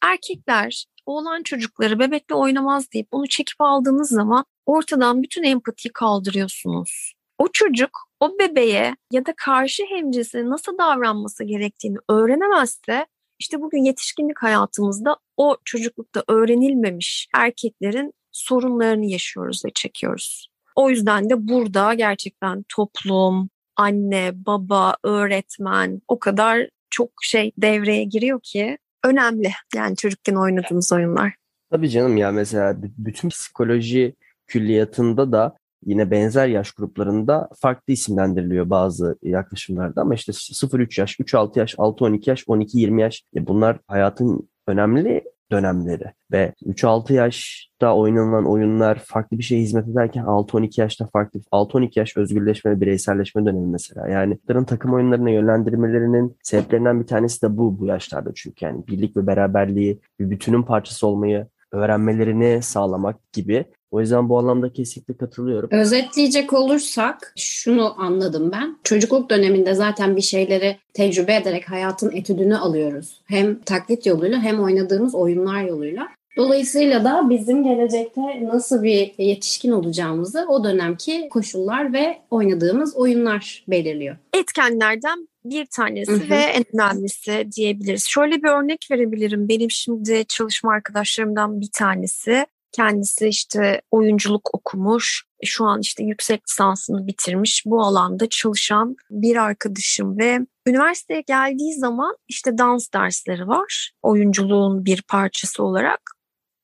erkekler 0.02 0.86
oğlan 1.06 1.44
çocukları 1.44 2.00
bebekle 2.00 2.36
oynamaz 2.36 2.92
deyip 2.92 3.08
onu 3.12 3.28
çekip 3.28 3.62
aldığınız 3.62 4.10
zaman 4.10 4.46
ortadan 4.66 5.24
bütün 5.24 5.44
empatiyi 5.44 5.94
kaldırıyorsunuz. 5.94 7.13
O 7.38 7.48
çocuk 7.54 7.90
o 8.20 8.40
bebeğe 8.40 8.96
ya 9.12 9.25
da 9.25 9.34
karşı 9.38 9.84
hemcisine 9.84 10.50
nasıl 10.50 10.78
davranması 10.78 11.44
gerektiğini 11.44 11.98
öğrenemezse 12.10 13.06
işte 13.43 13.62
bugün 13.62 13.83
yetişkinlik 13.83 14.43
hayatımızda 14.43 15.17
o 15.38 15.57
çocuklukta 15.65 16.23
öğrenilmemiş 16.27 17.27
erkeklerin 17.35 18.13
sorunlarını 18.31 19.05
yaşıyoruz 19.05 19.65
ve 19.65 19.69
çekiyoruz. 19.75 20.47
O 20.75 20.89
yüzden 20.89 21.29
de 21.29 21.47
burada 21.47 21.93
gerçekten 21.93 22.65
toplum, 22.69 23.50
anne, 23.75 24.31
baba, 24.33 24.95
öğretmen 25.03 26.01
o 26.07 26.19
kadar 26.19 26.69
çok 26.89 27.09
şey 27.23 27.51
devreye 27.57 28.03
giriyor 28.03 28.39
ki 28.43 28.77
önemli. 29.05 29.51
Yani 29.75 29.95
çocukken 29.95 30.35
oynadığımız 30.35 30.93
oyunlar. 30.93 31.33
Tabii 31.71 31.89
canım 31.89 32.17
ya 32.17 32.31
mesela 32.31 32.75
bütün 32.97 33.29
psikoloji 33.29 34.15
külliyatında 34.47 35.31
da 35.31 35.57
yine 35.86 36.12
benzer 36.12 36.48
yaş 36.48 36.72
gruplarında 36.72 37.50
farklı 37.60 37.94
isimlendiriliyor 37.94 38.70
bazı 38.70 39.18
yaklaşımlarda 39.24 40.02
ama 40.02 40.16
işte 40.16 40.32
0-3 40.32 41.02
yaş, 41.02 41.20
3-6 41.20 41.60
yaş, 41.60 41.75
6-12 41.75 42.30
yaş, 42.30 42.44
12-20 42.44 43.02
yaş 43.02 43.24
e 43.36 43.48
bunlar 43.48 43.80
hayatın 43.88 44.50
önemli 44.68 45.24
dönemleri 45.52 46.06
ve 46.32 46.54
3-6 46.66 47.13
yaşta 47.13 47.96
oynanılan 47.96 48.46
oyunlar 48.46 49.00
farklı 49.06 49.38
bir 49.38 49.44
şeye 49.44 49.62
hizmet 49.62 49.88
ederken 49.88 50.24
6-12 50.24 50.82
yaşta 50.82 51.08
farklı 51.13 51.40
6-12 51.52 52.00
yaş 52.00 52.18
özgürleşme 52.18 52.72
ve 52.72 52.82
bireyselleşme 52.82 53.46
dönemi 53.46 53.68
mesela. 53.68 54.08
Yani 54.08 54.38
bunların 54.44 54.66
takım 54.66 54.94
oyunlarına 54.94 55.30
yönlendirmelerinin 55.30 56.38
sebeplerinden 56.44 57.02
bir 57.02 57.08
tanesi 57.08 57.42
de 57.42 57.58
bu 57.58 57.80
bu 57.80 57.86
yaşlarda 57.86 58.32
çünkü 58.36 58.66
yani 58.66 58.88
birlik 58.88 59.18
ve 59.18 59.28
beraberliği 59.28 60.00
bir 60.20 60.30
bütünün 60.30 60.63
parçası 60.63 61.08
olmayı 61.08 61.48
öğrenmelerini 61.74 62.62
sağlamak 62.62 63.34
gibi. 63.34 63.65
O 63.92 64.00
yüzden 64.00 64.30
bu 64.30 64.39
anlamda 64.39 64.74
kesinlikle 64.74 65.18
katılıyorum. 65.18 65.70
Özetleyecek 65.72 66.53
olursak 66.53 67.34
şunu 67.38 68.01
anladım 68.01 68.51
ben. 68.51 68.77
Çocukluk 68.84 69.30
döneminde 69.30 69.74
zaten 69.74 70.15
bir 70.15 70.22
şeyleri 70.22 70.77
tecrübe 70.94 71.36
ederek 71.36 71.72
hayatın 71.72 72.12
etüdünü 72.12 72.58
alıyoruz. 72.58 73.22
Hem 73.25 73.60
taklit 73.60 74.06
yoluyla 74.06 74.42
hem 74.42 74.60
oynadığımız 74.60 75.15
oyunlar 75.15 75.63
yoluyla. 75.63 76.08
Dolayısıyla 76.38 77.03
da 77.03 77.30
bizim 77.30 77.63
gelecekte 77.63 78.22
nasıl 78.44 78.84
bir 78.84 79.13
yetişkin 79.18 79.72
olacağımızı 79.72 80.46
o 80.50 80.63
dönemki 80.63 81.30
koşullar 81.30 81.94
ve 81.94 82.18
oynadığımız 82.32 82.96
oyunlar 82.96 83.63
belirliyor. 83.68 84.18
Etkenlerden 84.34 85.27
bir 85.45 85.65
tanesi 85.65 86.12
hı 86.12 86.15
hı. 86.15 86.29
ve 86.29 86.35
en 86.35 86.63
önemlisi 86.73 87.47
diyebiliriz. 87.55 88.07
Şöyle 88.07 88.43
bir 88.43 88.47
örnek 88.47 88.88
verebilirim. 88.91 89.50
Benim 89.50 89.71
şimdi 89.71 90.25
çalışma 90.27 90.71
arkadaşlarımdan 90.73 91.62
bir 91.62 91.69
tanesi. 91.73 92.45
Kendisi 92.71 93.27
işte 93.27 93.81
oyunculuk 93.91 94.55
okumuş. 94.55 95.23
Şu 95.43 95.65
an 95.65 95.81
işte 95.81 96.03
yüksek 96.03 96.50
lisansını 96.50 97.07
bitirmiş. 97.07 97.63
Bu 97.65 97.81
alanda 97.81 98.29
çalışan 98.29 98.95
bir 99.09 99.35
arkadaşım 99.35 100.17
ve 100.17 100.39
üniversiteye 100.67 101.21
geldiği 101.21 101.73
zaman 101.73 102.17
işte 102.27 102.57
dans 102.57 102.93
dersleri 102.93 103.47
var. 103.47 103.91
Oyunculuğun 104.01 104.85
bir 104.85 105.01
parçası 105.01 105.63
olarak. 105.63 106.01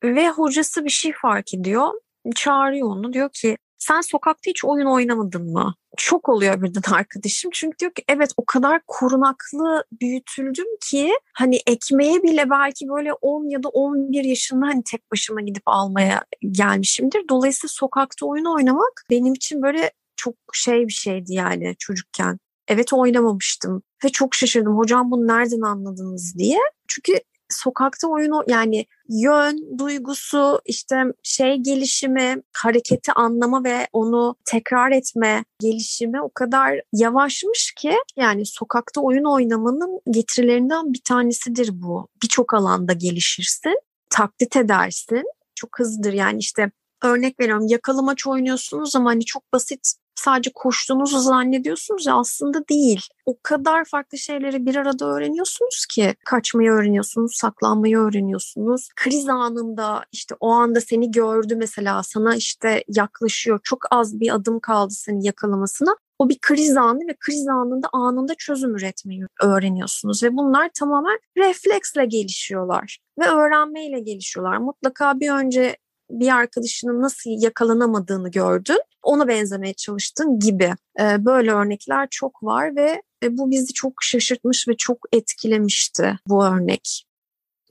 Ve 0.04 0.30
hocası 0.30 0.86
bir 0.86 0.90
şey 0.90 1.12
fark 1.22 1.54
ediyor. 1.54 1.90
Çağırıyor 2.36 2.88
onu 2.88 3.14
diyor 3.14 3.30
ki 3.34 3.58
sen 3.80 4.02
sokakta 4.02 4.50
hiç 4.50 4.66
oyun 4.66 4.86
oynamadın 4.86 5.52
mı? 5.52 5.76
Çok 5.98 6.30
oluyor 6.30 6.62
birden 6.62 6.92
arkadaşım. 6.94 7.52
Çünkü 7.54 7.80
diyor 7.80 7.92
ki 7.92 8.04
evet 8.08 8.32
o 8.38 8.46
kadar 8.46 8.82
korunaklı 8.88 9.84
büyütüldüm 10.02 10.78
ki 10.82 11.12
hani 11.34 11.60
ekmeğe 11.68 12.24
bile 12.24 12.50
belki 12.50 12.90
böyle 12.90 13.14
10 13.14 13.50
ya 13.50 13.64
da 13.64 13.70
11 13.70 14.24
yaşında 14.24 14.66
hani 14.66 14.84
tek 14.84 15.12
başıma 15.12 15.42
gidip 15.42 15.64
almaya 15.66 16.24
gelmişimdir. 16.52 17.22
Dolayısıyla 17.30 17.70
sokakta 17.72 18.26
oyun 18.26 18.46
oynamak 18.46 19.06
benim 19.10 19.34
için 19.34 19.62
böyle 19.62 19.92
çok 20.16 20.36
şey 20.54 20.88
bir 20.88 20.94
şeydi 20.94 21.34
yani 21.34 21.76
çocukken. 21.80 22.40
Evet 22.68 22.94
oynamamıştım 22.94 23.84
ve 24.04 24.10
çok 24.10 24.36
şaşırdım. 24.36 24.78
Hocam 24.78 25.12
bunu 25.12 25.28
nereden 25.28 25.62
anladınız 25.62 26.36
diye. 26.38 26.60
Çünkü 26.88 27.20
sokakta 27.50 28.08
oyunu 28.08 28.44
yani 28.48 28.86
yön, 29.10 29.78
duygusu, 29.78 30.62
işte 30.66 31.04
şey 31.24 31.56
gelişimi, 31.56 32.42
hareketi 32.54 33.12
anlama 33.12 33.64
ve 33.64 33.88
onu 33.94 34.36
tekrar 34.46 34.92
etme 34.92 35.46
gelişimi 35.60 36.22
o 36.22 36.30
kadar 36.34 36.82
yavaşmış 36.94 37.74
ki 37.78 37.94
yani 38.18 38.46
sokakta 38.46 39.02
oyun 39.02 39.24
oynamanın 39.24 40.00
getirilerinden 40.12 40.94
bir 40.94 41.02
tanesidir 41.06 41.70
bu. 41.82 42.08
Birçok 42.24 42.54
alanda 42.54 42.94
gelişirsin, 42.94 43.76
taklit 44.10 44.56
edersin. 44.56 45.24
Çok 45.56 45.80
hızlıdır 45.80 46.14
yani 46.14 46.40
işte 46.40 46.72
örnek 47.04 47.40
veriyorum 47.40 47.68
yakalamaç 47.68 48.28
oynuyorsunuz 48.28 48.96
ama 48.96 49.10
hani 49.10 49.26
çok 49.26 49.54
basit 49.54 49.94
sadece 50.20 50.52
koştuğunuzu 50.56 51.20
zannediyorsunuz 51.20 52.06
ya 52.06 52.16
aslında 52.16 52.68
değil. 52.68 53.02
O 53.26 53.38
kadar 53.44 53.86
farklı 53.86 54.18
şeyleri 54.18 54.66
bir 54.66 54.76
arada 54.76 55.06
öğreniyorsunuz 55.06 55.86
ki 55.86 56.16
kaçmayı 56.26 56.72
öğreniyorsunuz, 56.72 57.36
saklanmayı 57.36 57.98
öğreniyorsunuz. 57.98 58.90
Kriz 58.96 59.30
anında 59.30 60.06
işte 60.12 60.36
o 60.40 60.50
anda 60.50 60.82
seni 60.82 61.12
gördü 61.12 61.56
mesela 61.56 62.04
sana 62.04 62.36
işte 62.36 62.84
yaklaşıyor. 62.88 63.60
Çok 63.64 63.80
az 63.92 64.20
bir 64.20 64.36
adım 64.36 64.60
kaldı 64.60 64.94
seni 64.94 65.26
yakalamasına. 65.26 65.96
O 66.20 66.30
bir 66.30 66.40
kriz 66.42 66.78
anı 66.78 67.08
ve 67.08 67.16
kriz 67.20 67.48
anında 67.48 67.88
anında 67.94 68.36
çözüm 68.36 68.76
üretmeyi 68.76 69.26
öğreniyorsunuz 69.44 70.24
ve 70.24 70.38
bunlar 70.38 70.70
tamamen 70.80 71.20
refleksle 71.38 72.06
gelişiyorlar 72.06 73.00
ve 73.20 73.28
öğrenmeyle 73.28 74.00
gelişiyorlar. 74.00 74.58
Mutlaka 74.58 75.20
bir 75.20 75.30
önce 75.32 75.78
bir 76.10 76.36
arkadaşının 76.36 77.02
nasıl 77.02 77.30
yakalanamadığını 77.44 78.32
gördün, 78.32 78.80
ona 79.04 79.28
benzemeye 79.28 79.74
çalıştın 79.74 80.40
gibi. 80.40 80.74
Ee, 81.00 81.26
böyle 81.26 81.52
örnekler 81.52 82.08
çok 82.12 82.44
var 82.44 82.76
ve 82.76 83.02
e, 83.24 83.38
bu 83.38 83.52
bizi 83.52 83.74
çok 83.74 83.94
şaşırtmış 84.02 84.68
ve 84.68 84.78
çok 84.78 84.98
etkilemişti 85.12 86.20
bu 86.28 86.46
örnek. 86.46 87.06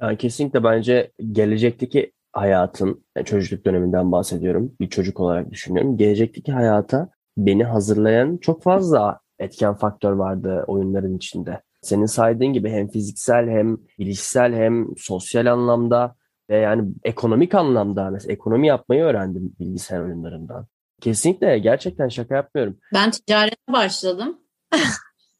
Yani 0.00 0.16
kesinlikle 0.16 0.64
bence 0.64 1.12
gelecekteki 1.32 2.12
hayatın, 2.32 3.04
yani 3.16 3.26
çocukluk 3.26 3.64
döneminden 3.64 4.12
bahsediyorum, 4.12 4.76
bir 4.80 4.90
çocuk 4.90 5.20
olarak 5.20 5.50
düşünüyorum. 5.50 5.96
Gelecekteki 5.96 6.52
hayata 6.52 7.10
beni 7.36 7.64
hazırlayan 7.64 8.36
çok 8.36 8.62
fazla 8.62 9.20
etken 9.38 9.74
faktör 9.74 10.12
vardı 10.12 10.64
oyunların 10.66 11.16
içinde. 11.16 11.62
Senin 11.82 12.06
saydığın 12.06 12.52
gibi 12.52 12.70
hem 12.70 12.88
fiziksel 12.88 13.48
hem 13.48 13.76
bilişsel 13.98 14.54
hem 14.54 14.86
sosyal 14.96 15.46
anlamda 15.46 16.16
ve 16.50 16.56
yani 16.56 16.88
ekonomik 17.04 17.54
anlamda 17.54 18.10
mesela 18.10 18.32
ekonomi 18.32 18.66
yapmayı 18.66 19.02
öğrendim 19.02 19.52
bilgisayar 19.60 20.00
oyunlarından. 20.00 20.66
Kesinlikle 21.00 21.58
gerçekten 21.58 22.08
şaka 22.08 22.34
yapmıyorum. 22.34 22.78
Ben 22.94 23.10
ticarete 23.10 23.72
başladım. 23.72 24.38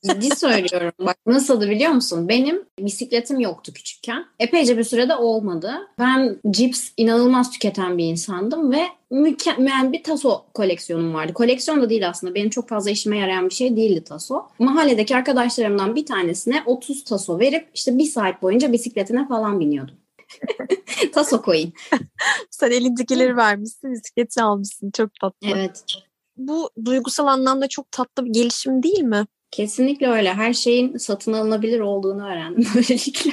Ciddi 0.06 0.36
söylüyorum. 0.36 0.92
Bak 1.00 1.16
nasıldı 1.26 1.70
biliyor 1.70 1.90
musun? 1.90 2.28
Benim 2.28 2.64
bisikletim 2.78 3.40
yoktu 3.40 3.72
küçükken. 3.72 4.24
Epeyce 4.38 4.78
bir 4.78 4.84
sürede 4.84 5.14
olmadı. 5.14 5.72
Ben 5.98 6.40
cips 6.50 6.90
inanılmaz 6.96 7.50
tüketen 7.50 7.98
bir 7.98 8.04
insandım 8.04 8.72
ve 8.72 8.82
mükemmel 9.10 9.92
bir 9.92 10.02
taso 10.02 10.44
koleksiyonum 10.54 11.14
vardı. 11.14 11.32
Koleksiyon 11.32 11.82
da 11.82 11.90
değil 11.90 12.08
aslında. 12.08 12.34
Benim 12.34 12.50
çok 12.50 12.68
fazla 12.68 12.90
işime 12.90 13.18
yarayan 13.18 13.48
bir 13.48 13.54
şey 13.54 13.76
değildi 13.76 14.04
taso. 14.04 14.48
Mahalledeki 14.58 15.16
arkadaşlarımdan 15.16 15.96
bir 15.96 16.06
tanesine 16.06 16.62
30 16.66 17.04
taso 17.04 17.38
verip 17.38 17.68
işte 17.74 17.98
bir 17.98 18.04
saat 18.04 18.42
boyunca 18.42 18.72
bisikletine 18.72 19.28
falan 19.28 19.60
biniyordum. 19.60 19.94
Taso 21.12 21.42
coin. 21.42 21.72
Sen 22.50 22.70
elindekileri 22.70 23.36
vermişsin, 23.36 23.92
bisikleti 23.92 24.42
almışsın. 24.42 24.90
Çok 24.96 25.10
tatlı. 25.20 25.48
Evet. 25.48 25.84
Bu 26.36 26.70
duygusal 26.84 27.26
anlamda 27.26 27.68
çok 27.68 27.92
tatlı 27.92 28.24
bir 28.24 28.30
gelişim 28.30 28.82
değil 28.82 29.02
mi? 29.02 29.26
Kesinlikle 29.50 30.08
öyle. 30.08 30.34
Her 30.34 30.52
şeyin 30.52 30.96
satın 30.96 31.32
alınabilir 31.32 31.80
olduğunu 31.80 32.26
öğrendim 32.26 32.66
böylelikle. 32.74 33.30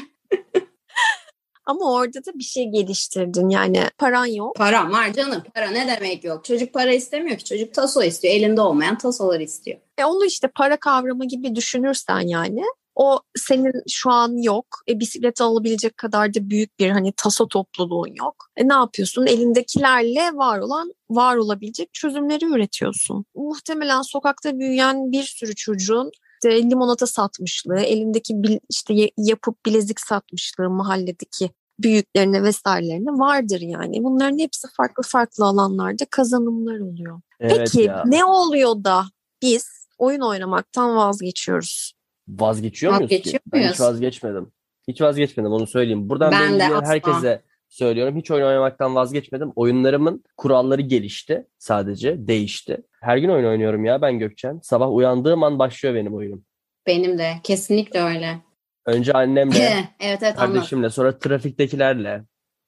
Ama 1.65 1.93
orada 1.93 2.25
da 2.25 2.33
bir 2.35 2.43
şey 2.43 2.71
geliştirdin. 2.71 3.49
Yani 3.49 3.83
paran 3.97 4.25
yok. 4.25 4.55
Param 4.55 4.91
var 4.91 5.13
canım. 5.13 5.43
Para 5.53 5.67
ne 5.71 5.87
demek 5.87 6.23
yok? 6.23 6.45
Çocuk 6.45 6.73
para 6.73 6.93
istemiyor 6.93 7.37
ki. 7.37 7.43
Çocuk 7.45 7.73
taso 7.73 8.03
istiyor. 8.03 8.33
Elinde 8.33 8.61
olmayan 8.61 8.97
tasolar 8.97 9.39
istiyor. 9.39 9.77
E 9.97 10.05
onu 10.05 10.25
işte 10.25 10.47
para 10.47 10.77
kavramı 10.77 11.27
gibi 11.27 11.55
düşünürsen 11.55 12.19
yani 12.19 12.63
o 12.95 13.19
senin 13.37 13.73
şu 13.89 14.11
an 14.11 14.43
yok. 14.43 14.65
E, 14.89 14.99
bisiklet 14.99 15.41
alabilecek 15.41 15.97
kadar 15.97 16.33
da 16.33 16.49
büyük 16.49 16.79
bir 16.79 16.89
hani 16.89 17.13
taso 17.17 17.47
topluluğun 17.47 18.15
yok. 18.23 18.35
E, 18.57 18.67
ne 18.67 18.73
yapıyorsun? 18.73 19.25
Elindekilerle 19.25 20.31
var 20.33 20.59
olan 20.59 20.93
var 21.09 21.35
olabilecek 21.35 21.93
çözümleri 21.93 22.45
üretiyorsun. 22.45 23.25
Muhtemelen 23.35 24.01
sokakta 24.01 24.59
büyüyen 24.59 25.11
bir 25.11 25.23
sürü 25.23 25.55
çocuğun 25.55 26.11
işte 26.43 26.69
limonata 26.69 27.07
satmışlığı, 27.07 27.79
elindeki 27.79 28.59
işte 28.69 28.93
yapıp 29.17 29.65
bilezik 29.65 29.99
satmışlığı 29.99 30.69
mahalledeki 30.69 31.49
büyüklerine 31.79 32.43
vesairelerine 32.43 33.11
vardır 33.11 33.61
yani. 33.61 34.03
Bunların 34.03 34.39
hepsi 34.39 34.67
farklı 34.77 35.03
farklı 35.03 35.45
alanlarda 35.45 36.05
kazanımlar 36.05 36.79
oluyor. 36.79 37.21
Evet 37.39 37.57
Peki 37.57 37.81
ya. 37.81 38.03
ne 38.05 38.25
oluyor 38.25 38.83
da 38.83 39.05
biz 39.41 39.67
oyun 39.97 40.21
oynamaktan 40.21 40.95
vazgeçiyoruz? 40.95 41.93
Vazgeçiyor 42.27 42.93
muyuz 42.93 43.09
ki? 43.09 43.39
Ben 43.47 43.69
hiç 43.69 43.79
vazgeçmedim. 43.79 44.51
Hiç 44.87 45.01
vazgeçmedim 45.01 45.51
onu 45.51 45.67
söyleyeyim. 45.67 46.09
Buradan 46.09 46.31
Ben 46.31 46.59
de 46.59 46.65
asla. 46.65 46.89
herkese 46.89 47.41
söylüyorum. 47.69 48.15
Hiç 48.17 48.31
oyun 48.31 48.45
oynamaktan 48.45 48.95
vazgeçmedim. 48.95 49.51
Oyunlarımın 49.55 50.23
kuralları 50.37 50.81
gelişti 50.81 51.47
sadece. 51.57 52.27
Değişti. 52.27 52.77
Her 53.01 53.17
gün 53.17 53.29
oyun 53.29 53.45
oynuyorum 53.45 53.85
ya 53.85 54.01
ben 54.01 54.19
Gökçen. 54.19 54.59
Sabah 54.63 54.91
uyandığım 54.93 55.43
an 55.43 55.59
başlıyor 55.59 55.95
benim 55.95 56.15
oyunum. 56.15 56.45
Benim 56.87 57.17
de 57.17 57.33
kesinlikle 57.43 58.01
öyle. 58.01 58.41
Önce 58.85 59.13
annemle, 59.13 59.57
evet 59.99 60.19
evet 60.23 60.39
anladım. 60.39 60.53
kardeşimle, 60.53 60.89
sonra 60.89 61.19
trafiktekilerle. 61.19 62.23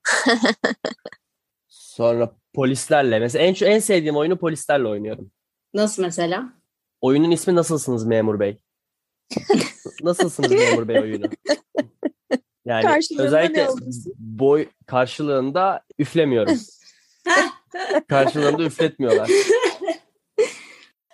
sonra 1.68 2.32
polislerle. 2.54 3.20
Mesela 3.20 3.46
en, 3.46 3.56
en 3.66 3.80
sevdiğim 3.80 4.16
oyunu 4.16 4.38
polislerle 4.38 4.88
oynuyorum. 4.88 5.32
Nasıl 5.74 6.04
mesela? 6.04 6.54
Oyunun 7.02 7.32
ismi 7.32 7.56
Nasılsınız 7.56 8.06
Memur 8.06 8.40
Bey? 8.40 8.58
Nasılsınız 10.03 10.51
Memur 10.51 10.88
Bey 10.88 11.00
oyunu? 11.00 11.25
Yani 12.65 12.84
Karşılığında 12.84 13.24
özellikle 13.24 13.67
boy 14.17 14.67
karşılığında 14.86 15.81
üflemiyorum. 16.00 16.57
karşılığında 18.07 18.63
üfletmiyorlar. 18.63 19.29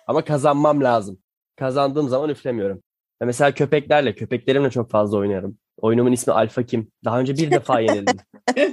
Ama 0.06 0.24
kazanmam 0.24 0.84
lazım. 0.84 1.18
Kazandığım 1.56 2.08
zaman 2.08 2.30
üflemiyorum. 2.30 2.82
Ve 3.22 3.24
mesela 3.24 3.54
köpeklerle, 3.54 4.14
köpeklerimle 4.14 4.70
çok 4.70 4.90
fazla 4.90 5.18
oynarım. 5.18 5.58
Oyunumun 5.76 6.12
ismi 6.12 6.32
Alfa 6.32 6.62
Kim. 6.62 6.90
Daha 7.04 7.20
önce 7.20 7.36
bir 7.36 7.50
defa 7.50 7.80
yenildim. 7.80 8.16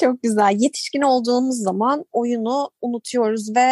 Çok 0.00 0.22
güzel. 0.22 0.56
Yetişkin 0.58 1.02
olduğumuz 1.02 1.56
zaman 1.56 2.04
oyunu 2.12 2.70
unutuyoruz 2.80 3.56
ve 3.56 3.68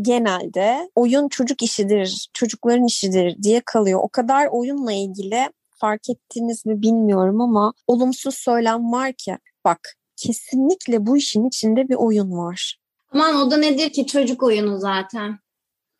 genelde 0.00 0.90
oyun 0.94 1.28
çocuk 1.28 1.62
işidir, 1.62 2.28
çocukların 2.34 2.86
işidir 2.86 3.42
diye 3.42 3.62
kalıyor. 3.66 4.00
O 4.02 4.08
kadar 4.08 4.48
oyunla 4.50 4.92
ilgili 4.92 5.48
fark 5.70 6.10
ettiniz 6.10 6.66
mi 6.66 6.82
bilmiyorum 6.82 7.40
ama 7.40 7.72
olumsuz 7.86 8.34
söylem 8.34 8.92
var 8.92 9.12
ki 9.12 9.38
bak 9.64 9.96
kesinlikle 10.16 11.06
bu 11.06 11.16
işin 11.16 11.48
içinde 11.48 11.88
bir 11.88 11.94
oyun 11.94 12.30
var. 12.30 12.80
Aman 13.12 13.34
o 13.34 13.50
da 13.50 13.56
nedir 13.56 13.92
ki 13.92 14.06
çocuk 14.06 14.42
oyunu 14.42 14.78
zaten. 14.78 15.38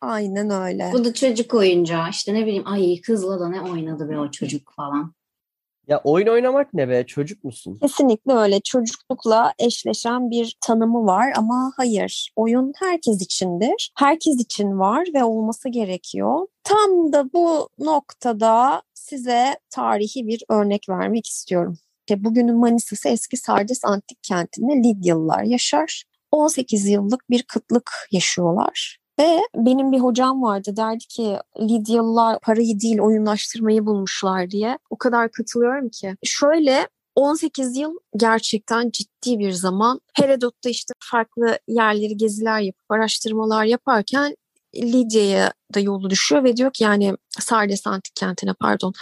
Aynen 0.01 0.49
öyle. 0.49 0.89
Bu 0.93 1.05
da 1.05 1.13
çocuk 1.13 1.53
oyuncağı 1.53 2.09
işte 2.09 2.33
ne 2.33 2.45
bileyim 2.45 2.67
ay 2.67 3.01
kızla 3.01 3.39
da 3.39 3.49
ne 3.49 3.61
oynadı 3.61 4.09
be 4.09 4.19
o 4.19 4.31
çocuk 4.31 4.73
falan. 4.75 5.13
Ya 5.87 6.01
oyun 6.03 6.27
oynamak 6.27 6.73
ne 6.73 6.89
be? 6.89 7.05
Çocuk 7.05 7.43
musun? 7.43 7.79
Kesinlikle 7.81 8.33
öyle. 8.33 8.59
Çocuklukla 8.59 9.53
eşleşen 9.59 10.29
bir 10.29 10.57
tanımı 10.61 11.05
var 11.05 11.33
ama 11.37 11.71
hayır. 11.77 12.31
Oyun 12.35 12.73
herkes 12.79 13.21
içindir. 13.21 13.91
Herkes 13.97 14.39
için 14.39 14.79
var 14.79 15.07
ve 15.13 15.23
olması 15.23 15.69
gerekiyor. 15.69 16.47
Tam 16.63 17.13
da 17.13 17.33
bu 17.33 17.69
noktada 17.79 18.81
size 18.93 19.57
tarihi 19.69 20.27
bir 20.27 20.43
örnek 20.49 20.89
vermek 20.89 21.27
istiyorum. 21.27 21.77
İşte 21.99 22.23
Bugünün 22.23 22.57
Manisa'sı 22.57 23.09
eski 23.09 23.37
Sardes 23.37 23.85
antik 23.85 24.23
kentinde 24.23 24.73
Lidyalılar 24.73 25.43
yaşar. 25.43 26.03
18 26.31 26.87
yıllık 26.87 27.29
bir 27.29 27.43
kıtlık 27.43 27.91
yaşıyorlar. 28.11 29.00
Ve 29.21 29.39
benim 29.55 29.91
bir 29.91 29.99
hocam 29.99 30.41
vardı 30.43 30.77
derdi 30.77 31.05
ki 31.07 31.37
Lidyalılar 31.59 32.39
parayı 32.39 32.79
değil 32.79 32.99
oyunlaştırmayı 32.99 33.85
bulmuşlar 33.85 34.49
diye. 34.49 34.77
O 34.89 34.97
kadar 34.97 35.31
katılıyorum 35.31 35.89
ki. 35.89 36.15
Şöyle 36.23 36.87
18 37.15 37.77
yıl 37.77 37.93
gerçekten 38.17 38.91
ciddi 38.93 39.39
bir 39.39 39.51
zaman. 39.51 40.01
Herodot'ta 40.13 40.69
işte 40.69 40.93
farklı 40.99 41.59
yerleri 41.67 42.17
geziler 42.17 42.59
yapıp 42.59 42.91
araştırmalar 42.91 43.65
yaparken 43.65 44.35
Lidya'ya 44.75 45.53
da 45.75 45.79
yolu 45.79 46.09
düşüyor 46.09 46.43
ve 46.43 46.57
diyor 46.57 46.73
ki 46.73 46.83
yani 46.83 47.15
Sardes 47.39 47.87
antik 47.87 48.15
kentine 48.15 48.53
pardon 48.53 48.93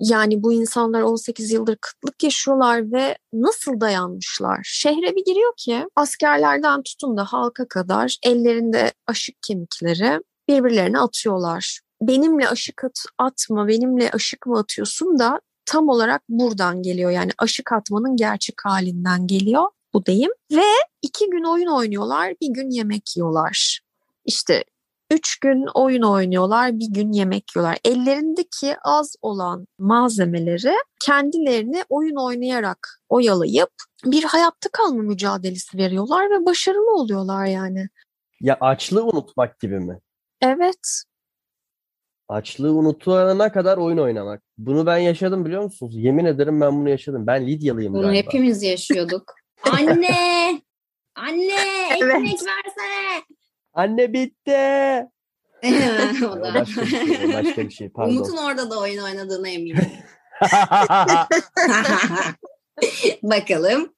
yani 0.00 0.42
bu 0.42 0.52
insanlar 0.52 1.02
18 1.02 1.52
yıldır 1.52 1.76
kıtlık 1.76 2.22
yaşıyorlar 2.22 2.92
ve 2.92 3.18
nasıl 3.32 3.80
dayanmışlar? 3.80 4.60
Şehre 4.64 5.16
bir 5.16 5.24
giriyor 5.24 5.52
ki 5.56 5.86
askerlerden 5.96 6.82
tutun 6.82 7.16
da 7.16 7.24
halka 7.24 7.68
kadar 7.68 8.18
ellerinde 8.22 8.92
aşık 9.06 9.42
kemikleri 9.42 10.20
birbirlerine 10.48 10.98
atıyorlar. 10.98 11.80
Benimle 12.02 12.48
aşık 12.48 12.84
at, 12.84 13.04
atma, 13.18 13.68
benimle 13.68 14.10
aşık 14.10 14.46
mı 14.46 14.58
atıyorsun 14.58 15.18
da 15.18 15.40
tam 15.66 15.88
olarak 15.88 16.22
buradan 16.28 16.82
geliyor. 16.82 17.10
Yani 17.10 17.30
aşık 17.38 17.72
atmanın 17.72 18.16
gerçek 18.16 18.54
halinden 18.64 19.26
geliyor 19.26 19.66
bu 19.94 20.06
deyim. 20.06 20.30
Ve 20.52 20.64
iki 21.02 21.30
gün 21.30 21.44
oyun 21.44 21.66
oynuyorlar, 21.66 22.34
bir 22.40 22.48
gün 22.48 22.70
yemek 22.70 23.16
yiyorlar. 23.16 23.80
İşte 24.24 24.64
Üç 25.10 25.38
gün 25.38 25.66
oyun 25.74 26.02
oynuyorlar, 26.02 26.78
bir 26.78 26.88
gün 26.90 27.12
yemek 27.12 27.56
yiyorlar. 27.56 27.78
Ellerindeki 27.84 28.76
az 28.84 29.14
olan 29.22 29.66
malzemeleri 29.78 30.74
kendilerini 31.04 31.84
oyun 31.88 32.16
oynayarak 32.16 33.00
oyalayıp 33.08 33.70
bir 34.04 34.22
hayatta 34.24 34.68
kalma 34.72 35.02
mücadelesi 35.02 35.78
veriyorlar 35.78 36.30
ve 36.30 36.46
başarılı 36.46 36.94
oluyorlar 36.94 37.46
yani. 37.46 37.88
Ya 38.40 38.56
açlığı 38.60 39.04
unutmak 39.04 39.60
gibi 39.60 39.78
mi? 39.78 40.00
Evet, 40.42 41.02
Açlığı 42.28 42.72
unutulana 42.72 43.52
kadar 43.52 43.78
oyun 43.78 43.98
oynamak. 43.98 44.42
Bunu 44.58 44.86
ben 44.86 44.98
yaşadım 44.98 45.44
biliyor 45.44 45.62
musunuz? 45.62 45.94
Yemin 45.96 46.24
ederim 46.24 46.60
ben 46.60 46.80
bunu 46.80 46.88
yaşadım. 46.88 47.26
Ben 47.26 47.46
Lidyalıyım 47.46 47.94
Bunu 47.94 48.02
galiba. 48.02 48.16
hepimiz 48.18 48.62
yaşıyorduk. 48.62 49.34
Anne! 49.72 50.60
Anne! 51.14 51.54
Evet. 51.90 52.14
Ekmek 52.16 52.32
versene! 52.32 53.24
Anne 53.76 54.12
bitti. 54.12 55.06
o 56.26 56.36
da. 56.36 56.54
başka 56.54 56.82
bir 56.82 56.86
şey, 56.86 57.32
başka 57.32 57.64
bir 57.64 57.70
şey. 57.70 57.88
Pardon. 57.88 58.10
Umut'un 58.10 58.36
orada 58.36 58.70
da 58.70 58.80
oyun 58.80 59.02
oynadığına 59.02 59.48
eminim. 59.48 59.88
Bakalım. 63.22 63.92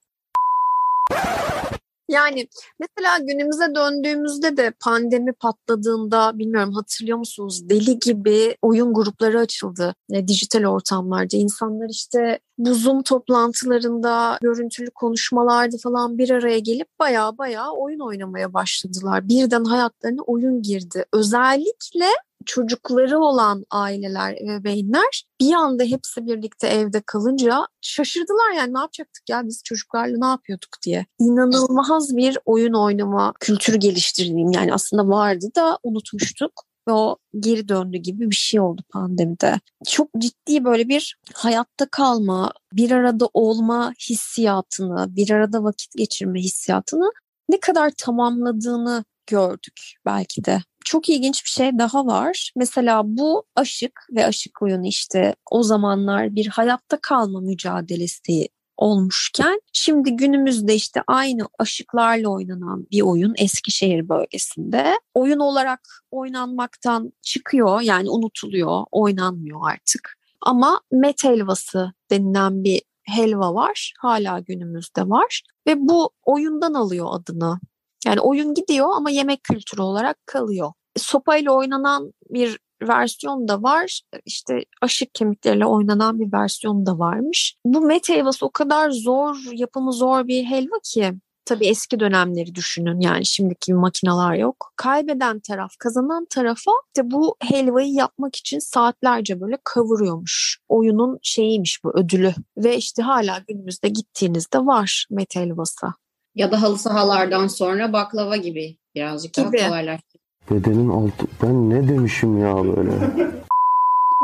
Yani 2.09 2.49
mesela 2.81 3.19
günümüze 3.19 3.75
döndüğümüzde 3.75 4.57
de 4.57 4.73
pandemi 4.85 5.33
patladığında 5.33 6.39
bilmiyorum 6.39 6.73
hatırlıyor 6.73 7.19
musunuz 7.19 7.69
deli 7.69 7.99
gibi 7.99 8.57
oyun 8.63 8.95
grupları 8.95 9.41
açıldı 9.41 9.95
e, 10.13 10.29
dijital 10.29 10.65
ortamlarda. 10.65 11.37
İnsanlar 11.37 11.89
işte 11.89 12.41
bu 12.59 12.75
Zoom 12.75 13.03
toplantılarında, 13.03 14.39
görüntülü 14.43 14.91
konuşmalarda 14.91 15.77
falan 15.83 16.19
bir 16.19 16.31
araya 16.31 16.59
gelip 16.59 16.89
baya 16.99 17.39
baya 17.39 17.71
oyun 17.71 18.01
oynamaya 18.01 18.53
başladılar. 18.53 19.29
Birden 19.29 19.65
hayatlarına 19.65 20.23
oyun 20.23 20.63
girdi. 20.63 21.05
Özellikle 21.13 22.07
çocukları 22.47 23.19
olan 23.19 23.65
aileler, 23.71 24.33
ebeveynler 24.33 25.25
bir 25.41 25.53
anda 25.53 25.85
hepsi 25.85 26.27
birlikte 26.27 26.69
evde 26.69 27.03
kalınca 27.07 27.67
şaşırdılar 27.81 28.53
yani 28.57 28.75
ne 28.75 28.79
yapacaktık 28.79 29.29
ya 29.29 29.43
biz 29.45 29.63
çocuklarla 29.65 30.17
ne 30.19 30.27
yapıyorduk 30.27 30.71
diye. 30.85 31.07
İnanılmaz 31.19 32.17
bir 32.17 32.39
oyun 32.45 32.73
oynama 32.73 33.33
kültürü 33.41 33.77
geliştirdiğim 33.77 34.53
yani 34.53 34.75
aslında 34.75 35.09
vardı 35.09 35.47
da 35.57 35.79
unutmuştuk 35.83 36.53
ve 36.89 36.93
o 36.93 37.17
geri 37.41 37.69
döndü 37.69 37.97
gibi 37.97 38.31
bir 38.31 38.37
şey 38.37 38.61
oldu 38.61 38.83
pandemide. 38.93 39.61
Çok 39.89 40.09
ciddi 40.19 40.65
böyle 40.65 40.89
bir 40.89 41.17
hayatta 41.35 41.87
kalma, 41.91 42.53
bir 42.73 42.91
arada 42.91 43.29
olma 43.35 43.93
hissiyatını, 44.11 45.17
bir 45.17 45.31
arada 45.31 45.65
vakit 45.65 45.93
geçirme 45.97 46.41
hissiyatını 46.41 47.11
ne 47.49 47.61
kadar 47.61 47.91
tamamladığını 47.99 49.05
gördük 49.27 49.81
belki 50.07 50.45
de. 50.45 50.63
Çok 50.89 51.09
ilginç 51.09 51.45
bir 51.45 51.51
şey 51.51 51.79
daha 51.79 52.07
var. 52.07 52.53
Mesela 52.57 53.03
bu 53.05 53.45
aşık 53.57 54.07
ve 54.11 54.27
aşık 54.27 54.63
oyunu 54.63 54.87
işte 54.87 55.35
o 55.51 55.63
zamanlar 55.63 56.35
bir 56.35 56.47
hayatta 56.47 56.99
kalma 57.03 57.41
mücadelesi 57.41 58.49
olmuşken 58.77 59.61
şimdi 59.73 60.17
günümüzde 60.17 60.75
işte 60.75 61.03
aynı 61.07 61.49
aşıklarla 61.59 62.29
oynanan 62.29 62.87
bir 62.91 63.03
oyun 63.03 63.35
Eskişehir 63.39 64.09
bölgesinde 64.09 64.99
oyun 65.15 65.39
olarak 65.39 65.81
oynanmaktan 66.11 67.13
çıkıyor 67.23 67.81
yani 67.81 68.11
unutuluyor 68.11 68.85
oynanmıyor 68.91 69.61
artık 69.71 70.19
ama 70.41 70.81
met 70.93 71.25
helvası 71.25 71.93
denilen 72.11 72.65
bir 72.65 72.83
helva 73.03 73.55
var 73.55 73.93
hala 73.99 74.41
günümüzde 74.41 75.03
var 75.09 75.43
ve 75.67 75.75
bu 75.79 76.11
oyundan 76.25 76.75
alıyor 76.75 77.07
adını 77.11 77.61
yani 78.07 78.21
oyun 78.21 78.55
gidiyor 78.55 78.89
ama 78.97 79.11
yemek 79.11 79.45
kültürü 79.45 79.83
olarak 79.83 80.27
kalıyor. 80.27 80.73
Sopayla 80.99 81.53
oynanan 81.53 82.13
bir 82.31 82.59
versiyon 82.83 83.49
da 83.49 83.63
var. 83.63 84.01
İşte 84.25 84.65
aşık 84.83 85.15
kemikleriyle 85.15 85.67
oynanan 85.67 86.21
bir 86.21 86.33
versiyon 86.33 86.87
da 86.87 86.99
varmış. 86.99 87.57
Bu 87.65 87.81
met 87.81 88.09
helvası 88.09 88.47
o 88.47 88.51
kadar 88.51 88.91
zor, 88.91 89.37
yapımı 89.53 89.93
zor 89.93 90.27
bir 90.27 90.45
helva 90.45 90.79
ki 90.85 91.13
Tabii 91.49 91.67
eski 91.67 92.01
dönemleri 92.01 92.55
düşünün 92.55 93.01
yani 93.01 93.27
şimdiki 93.27 93.75
makineler 93.75 94.35
yok. 94.35 94.73
Kaybeden 94.77 95.41
taraf 95.41 95.73
kazanan 95.79 96.27
tarafa 96.31 96.73
işte 96.87 97.11
bu 97.11 97.37
helvayı 97.41 97.93
yapmak 97.93 98.37
için 98.37 98.59
saatlerce 98.59 99.41
böyle 99.41 99.59
kavuruyormuş. 99.65 100.59
Oyunun 100.69 101.19
şeyiymiş 101.23 101.85
bu 101.85 101.99
ödülü 101.99 102.35
ve 102.57 102.77
işte 102.77 103.03
hala 103.03 103.43
günümüzde 103.49 103.89
gittiğinizde 103.89 104.59
var 104.59 105.07
met 105.11 105.37
helvası. 105.37 105.87
Ya 106.35 106.53
da 106.53 106.63
halı 106.63 106.79
sahalardan 106.79 107.47
sonra 107.47 107.93
baklava 107.93 108.37
gibi 108.37 108.79
birazcık 108.95 109.37
daha 109.37 109.47
Gibi. 109.47 109.67
kolaylaştı. 109.67 110.18
Dedenin 110.51 110.89
altı... 110.89 111.27
Ben 111.43 111.71
ne 111.71 111.89
demişim 111.89 112.39
ya 112.39 112.57
böyle? 112.57 112.91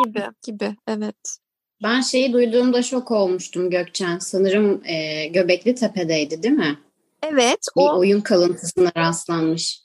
Gibi 0.05 0.23
gibi 0.47 0.77
evet. 0.89 1.39
Ben 1.83 2.01
şeyi 2.01 2.33
duyduğumda 2.33 2.83
şok 2.83 3.11
olmuştum 3.11 3.71
Gökçen. 3.71 4.19
Sanırım 4.19 4.83
e, 4.85 5.27
Göbekli 5.27 5.75
Tepe'deydi 5.75 6.43
değil 6.43 6.55
mi? 6.55 6.79
Evet 7.23 7.59
Bir 7.77 7.83
o 7.83 7.99
oyun 7.99 8.21
kalıntısına 8.21 8.93
rastlanmış. 8.97 9.81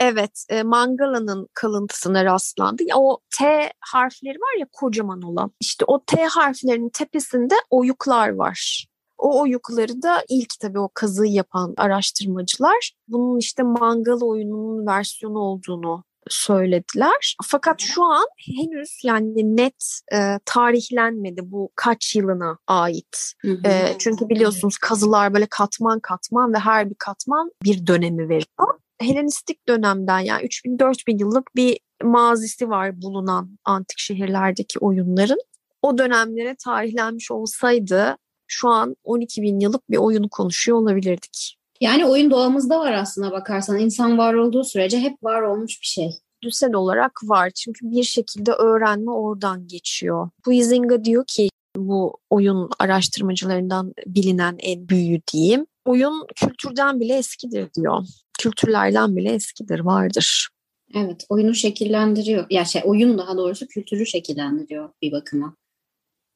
evet 0.00 0.44
e, 0.48 0.62
Mangala'nın 0.62 1.48
kalıntısına 1.54 2.24
rastlandı. 2.24 2.82
Ya 2.82 2.96
o 2.98 3.18
T 3.38 3.72
harfleri 3.80 4.38
var 4.38 4.60
ya 4.60 4.66
kocaman 4.72 5.22
olan. 5.22 5.50
İşte 5.60 5.84
o 5.88 6.04
T 6.04 6.24
harflerinin 6.24 6.88
tepesinde 6.90 7.54
oyuklar 7.70 8.28
var. 8.28 8.86
O 9.20 9.40
oyukları 9.40 10.02
da 10.02 10.24
ilk 10.28 10.48
tabii 10.60 10.78
o 10.78 10.88
kazıyı 10.94 11.32
yapan 11.32 11.74
araştırmacılar 11.76 12.92
bunun 13.08 13.38
işte 13.38 13.62
Mangala 13.62 14.24
oyununun 14.24 14.86
versiyonu 14.86 15.38
olduğunu 15.38 16.04
söylediler. 16.28 17.36
Fakat 17.44 17.80
şu 17.80 18.04
an 18.04 18.26
henüz 18.56 18.98
yani 19.04 19.56
net 19.56 20.00
e, 20.12 20.38
tarihlenmedi 20.44 21.40
bu 21.44 21.70
kaç 21.76 22.16
yılına 22.16 22.58
ait. 22.66 23.32
Hı 23.40 23.52
hı. 23.52 23.68
E, 23.68 23.96
çünkü 23.98 24.28
biliyorsunuz 24.28 24.78
kazılar 24.78 25.34
böyle 25.34 25.46
katman 25.46 26.00
katman 26.00 26.52
ve 26.52 26.58
her 26.58 26.90
bir 26.90 26.96
katman 26.98 27.50
bir 27.64 27.86
dönemi 27.86 28.28
veriyor. 28.28 28.80
Helenistik 29.00 29.68
dönemden 29.68 30.20
yani 30.20 30.46
3000-4000 30.46 31.20
yıllık 31.20 31.56
bir 31.56 31.78
mazisi 32.02 32.68
var 32.68 33.02
bulunan 33.02 33.58
antik 33.64 33.98
şehirlerdeki 33.98 34.78
oyunların. 34.78 35.38
O 35.82 35.98
dönemlere 35.98 36.56
tarihlenmiş 36.64 37.30
olsaydı 37.30 38.16
şu 38.50 38.68
an 38.68 38.96
12 39.04 39.42
bin 39.42 39.60
yıllık 39.60 39.90
bir 39.90 39.96
oyunu 39.96 40.28
konuşuyor 40.28 40.78
olabilirdik. 40.78 41.56
Yani 41.80 42.06
oyun 42.06 42.30
doğamızda 42.30 42.80
var 42.80 42.92
aslına 42.92 43.32
bakarsan. 43.32 43.78
İnsan 43.78 44.18
var 44.18 44.34
olduğu 44.34 44.64
sürece 44.64 45.00
hep 45.00 45.22
var 45.22 45.42
olmuş 45.42 45.80
bir 45.80 45.86
şey. 45.86 46.10
Düsel 46.42 46.74
olarak 46.74 47.12
var 47.22 47.50
çünkü 47.50 47.90
bir 47.90 48.02
şekilde 48.02 48.52
öğrenme 48.52 49.10
oradan 49.10 49.66
geçiyor. 49.66 50.30
Huizinga 50.44 51.04
diyor 51.04 51.24
ki 51.26 51.48
bu 51.76 52.16
oyun 52.30 52.70
araştırmacılarından 52.78 53.94
bilinen 54.06 54.56
en 54.58 54.88
büyüğü 54.88 55.20
diyeyim. 55.32 55.66
Oyun 55.84 56.26
kültürden 56.36 57.00
bile 57.00 57.16
eskidir 57.16 57.74
diyor. 57.74 58.04
Kültürlerden 58.38 59.16
bile 59.16 59.32
eskidir, 59.32 59.80
vardır. 59.80 60.48
Evet, 60.94 61.26
oyunu 61.28 61.54
şekillendiriyor. 61.54 62.46
Ya 62.50 62.64
şey 62.64 62.82
oyun 62.84 63.18
daha 63.18 63.36
doğrusu 63.36 63.66
kültürü 63.66 64.06
şekillendiriyor 64.06 64.88
bir 65.02 65.12
bakıma. 65.12 65.56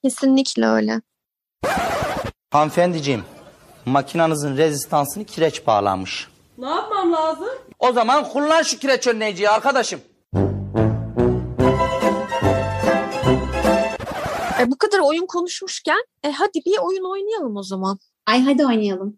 Kesinlikle 0.02 0.66
öyle. 0.66 1.00
Hanımefendiciğim, 2.50 3.24
makinanızın 3.86 4.56
rezistansını 4.56 5.24
kireç 5.24 5.66
bağlanmış. 5.66 6.28
Ne 6.58 6.68
yapmam 6.68 7.12
lazım? 7.12 7.48
O 7.78 7.92
zaman 7.92 8.28
kullan 8.28 8.62
şu 8.62 8.78
kireç 8.78 9.06
önleyiciyi 9.06 9.50
arkadaşım. 9.50 10.00
E, 14.60 14.70
bu 14.70 14.78
kadar 14.78 14.98
oyun 14.98 15.26
konuşmuşken 15.26 16.04
e, 16.22 16.30
hadi 16.30 16.60
bir 16.66 16.78
oyun 16.78 17.10
oynayalım 17.10 17.56
o 17.56 17.62
zaman. 17.62 17.98
Ay 18.26 18.42
hadi 18.42 18.66
oynayalım. 18.66 19.16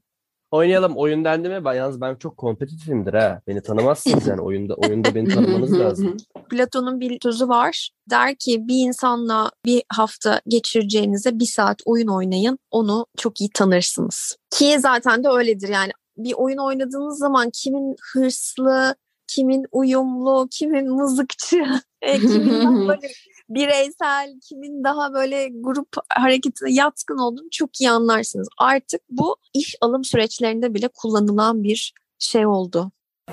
Oynayalım 0.50 0.96
oyun 0.96 1.24
dendi 1.24 1.48
mi? 1.48 1.64
Ben 1.64 1.74
yalnız 1.74 2.00
ben 2.00 2.14
çok 2.14 2.36
kompetitifimdir 2.36 3.14
ha. 3.14 3.40
Beni 3.46 3.62
tanımazsınız 3.62 4.26
yani 4.26 4.40
oyunda 4.40 4.74
oyunda 4.74 5.14
beni 5.14 5.28
tanımanız 5.28 5.72
lazım. 5.78 6.16
Platon'un 6.50 7.00
bir 7.00 7.18
sözü 7.22 7.48
var. 7.48 7.90
Der 8.10 8.34
ki 8.34 8.68
bir 8.68 8.86
insanla 8.86 9.50
bir 9.64 9.82
hafta 9.92 10.40
geçireceğinize 10.48 11.38
bir 11.38 11.46
saat 11.46 11.82
oyun 11.84 12.08
oynayın. 12.08 12.58
Onu 12.70 13.06
çok 13.16 13.40
iyi 13.40 13.50
tanırsınız. 13.54 14.36
Ki 14.50 14.76
zaten 14.78 15.24
de 15.24 15.28
öyledir 15.28 15.68
yani. 15.68 15.92
Bir 16.16 16.32
oyun 16.32 16.58
oynadığınız 16.58 17.18
zaman 17.18 17.50
kimin 17.54 17.96
hırslı, 18.12 18.94
kimin 19.26 19.66
uyumlu, 19.72 20.48
kimin 20.50 20.92
mızıkçı, 20.92 21.64
e, 22.02 22.18
kimin 22.18 22.88
böyle 22.88 23.08
bireysel, 23.48 24.40
kimin 24.48 24.84
daha 24.84 25.14
böyle 25.14 25.48
grup 25.48 25.88
hareketine 26.08 26.72
yatkın 26.72 27.18
olduğunu 27.18 27.50
çok 27.50 27.80
iyi 27.80 27.90
anlarsınız. 27.90 28.48
Artık 28.58 29.00
bu 29.10 29.36
iş 29.54 29.74
alım 29.80 30.04
süreçlerinde 30.04 30.74
bile 30.74 30.88
kullanılan 30.88 31.62
bir 31.62 31.94
şey 32.18 32.46
oldu 32.46 32.90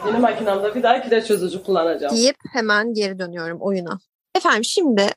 Yeni 0.07 0.19
makinamda 0.19 0.75
bir 0.75 0.83
daha 0.83 1.01
kireç 1.01 1.27
çözücü 1.27 1.63
kullanacağım. 1.63 2.15
deyip 2.15 2.37
hemen 2.53 2.93
geri 2.93 3.19
dönüyorum 3.19 3.57
oyuna. 3.61 3.99
Efendim 4.35 4.63
şimdi 4.63 5.07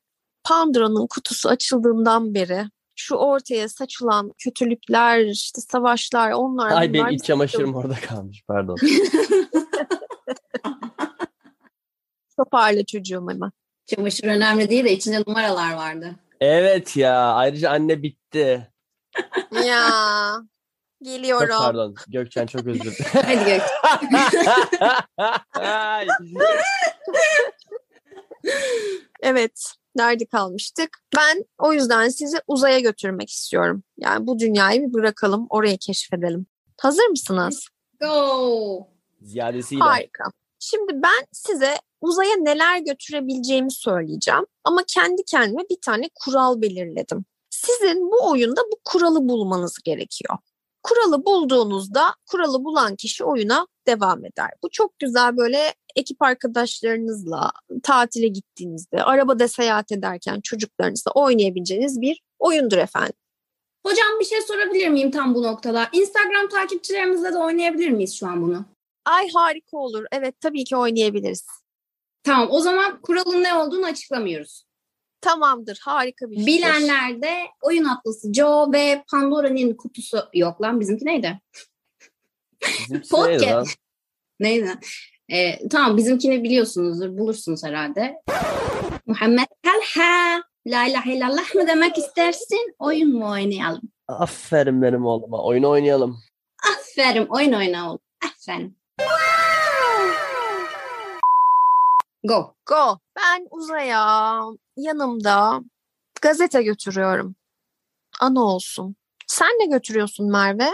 Pandora'nın 0.44 1.06
kutusu 1.06 1.48
açıldığından 1.48 2.34
beri 2.34 2.64
şu 2.96 3.14
ortaya 3.14 3.68
saçılan 3.68 4.32
kötülükler, 4.38 5.24
işte 5.24 5.60
savaşlar, 5.60 6.32
onlar 6.32 6.70
Ay 6.70 6.92
benim 6.92 7.08
iç 7.08 7.24
çamaşırım 7.24 7.74
orada 7.74 7.94
kalmış 7.94 8.44
pardon. 8.48 8.76
toparla 12.36 12.84
çocuğum 12.84 13.26
hemen. 13.30 13.50
Çamaşır 13.86 14.24
önemli 14.28 14.70
değil 14.70 14.84
de 14.84 14.92
içinde 14.92 15.22
numaralar 15.26 15.74
vardı. 15.74 16.14
Evet 16.40 16.96
ya 16.96 17.32
ayrıca 17.32 17.70
anne 17.70 18.02
bitti. 18.02 18.70
ya 19.66 19.90
Çok 21.04 21.12
geliyorum. 21.14 21.56
pardon 21.58 21.94
Gökçen 22.08 22.46
çok 22.46 22.66
özür 22.66 22.80
dilerim. 22.80 22.94
Hadi 23.12 23.44
Gök. 23.44 23.62
Ay. 25.54 26.06
Evet, 29.20 29.72
nerede 29.96 30.26
kalmıştık? 30.26 30.98
Ben 31.16 31.44
o 31.58 31.72
yüzden 31.72 32.08
sizi 32.08 32.36
uzaya 32.46 32.80
götürmek 32.80 33.30
istiyorum. 33.30 33.82
Yani 33.96 34.26
bu 34.26 34.38
dünyayı 34.38 34.82
bir 34.82 34.92
bırakalım, 34.92 35.46
orayı 35.50 35.78
keşfedelim. 35.78 36.46
Hazır 36.80 37.06
mısınız? 37.06 37.68
Go. 38.00 38.88
Ziyadesiyle. 39.20 39.82
Harika. 39.84 40.24
Şimdi 40.58 40.92
ben 40.94 41.26
size 41.32 41.74
uzaya 42.00 42.36
neler 42.36 42.78
götürebileceğimi 42.78 43.72
söyleyeceğim. 43.72 44.46
Ama 44.64 44.82
kendi 44.88 45.24
kendime 45.24 45.62
bir 45.70 45.80
tane 45.84 46.10
kural 46.24 46.60
belirledim. 46.62 47.24
Sizin 47.50 48.10
bu 48.10 48.30
oyunda 48.30 48.60
bu 48.72 48.76
kuralı 48.84 49.28
bulmanız 49.28 49.78
gerekiyor. 49.84 50.38
Kuralı 50.82 51.24
bulduğunuzda 51.24 52.14
kuralı 52.30 52.64
bulan 52.64 52.96
kişi 52.96 53.24
oyuna 53.24 53.66
devam 53.86 54.24
eder. 54.24 54.50
Bu 54.62 54.68
çok 54.70 54.98
güzel 54.98 55.36
böyle 55.36 55.74
ekip 55.96 56.22
arkadaşlarınızla 56.22 57.50
tatile 57.82 58.28
gittiğinizde, 58.28 59.02
arabada 59.02 59.48
seyahat 59.48 59.92
ederken 59.92 60.40
çocuklarınızla 60.40 61.10
oynayabileceğiniz 61.14 62.00
bir 62.00 62.22
oyundur 62.38 62.78
efendim. 62.78 63.14
Hocam 63.86 64.20
bir 64.20 64.24
şey 64.24 64.40
sorabilir 64.40 64.88
miyim 64.88 65.10
tam 65.10 65.34
bu 65.34 65.42
noktada? 65.42 65.88
Instagram 65.92 66.48
takipçilerimizle 66.48 67.32
de 67.32 67.38
oynayabilir 67.38 67.90
miyiz 67.90 68.14
şu 68.14 68.26
an 68.26 68.42
bunu? 68.42 68.64
Ay 69.04 69.28
harika 69.34 69.76
olur. 69.76 70.04
Evet 70.12 70.40
tabii 70.40 70.64
ki 70.64 70.76
oynayabiliriz. 70.76 71.46
Tamam 72.26 72.48
o 72.50 72.60
zaman 72.60 73.00
kuralın 73.00 73.42
ne 73.42 73.54
olduğunu 73.54 73.86
açıklamıyoruz. 73.86 74.66
Tamamdır. 75.20 75.78
Harika 75.82 76.30
bir 76.30 76.36
fikir. 76.36 76.46
Bilenler 76.46 77.22
de 77.22 77.36
oyun 77.62 77.84
atlası 77.84 78.32
Joe 78.32 78.72
ve 78.72 79.04
Pandora'nın 79.10 79.74
kutusu 79.74 80.18
yok 80.34 80.62
lan 80.62 80.80
bizimki 80.80 81.06
neydi? 81.06 81.40
Bizimkisi 82.80 83.10
Podcast. 83.10 83.78
neydi? 84.40 84.74
Ee, 85.32 85.68
tamam 85.68 85.96
bizimkini 85.96 86.44
biliyorsunuzdur 86.44 87.18
bulursunuz 87.18 87.64
herhalde. 87.64 88.22
Muhammed 89.06 89.48
Talha 89.62 90.42
La 90.66 90.86
ilahe 90.86 91.16
illallah 91.16 91.54
mı 91.54 91.66
demek 91.68 91.98
istersin? 91.98 92.74
Oyun 92.78 93.12
mu 93.12 93.30
oynayalım? 93.30 93.82
Aferin 94.08 94.82
benim 94.82 95.06
oğluma. 95.06 95.44
Oyunu 95.44 95.68
oynayalım. 95.68 96.18
Aferin 96.72 97.26
oyun 97.26 97.52
oyna 97.52 97.90
oğlum. 97.90 98.00
Aferin. 98.24 98.78
Go. 102.26 102.54
Go. 102.66 102.98
Ben 103.16 103.46
uzaya 103.50 104.40
yanımda 104.76 105.60
gazete 106.22 106.62
götürüyorum. 106.62 107.36
Ana 108.20 108.44
olsun. 108.44 108.96
Sen 109.26 109.48
ne 109.48 109.66
götürüyorsun 109.66 110.30
Merve? 110.30 110.68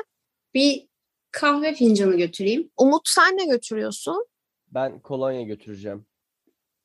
Bir 0.54 0.88
kahve 1.30 1.74
fincanı 1.74 2.16
götüreyim. 2.16 2.70
Umut 2.76 3.08
sen 3.08 3.36
ne 3.36 3.46
götürüyorsun? 3.46 4.26
Ben 4.68 5.00
kolonya 5.00 5.42
götüreceğim. 5.42 6.06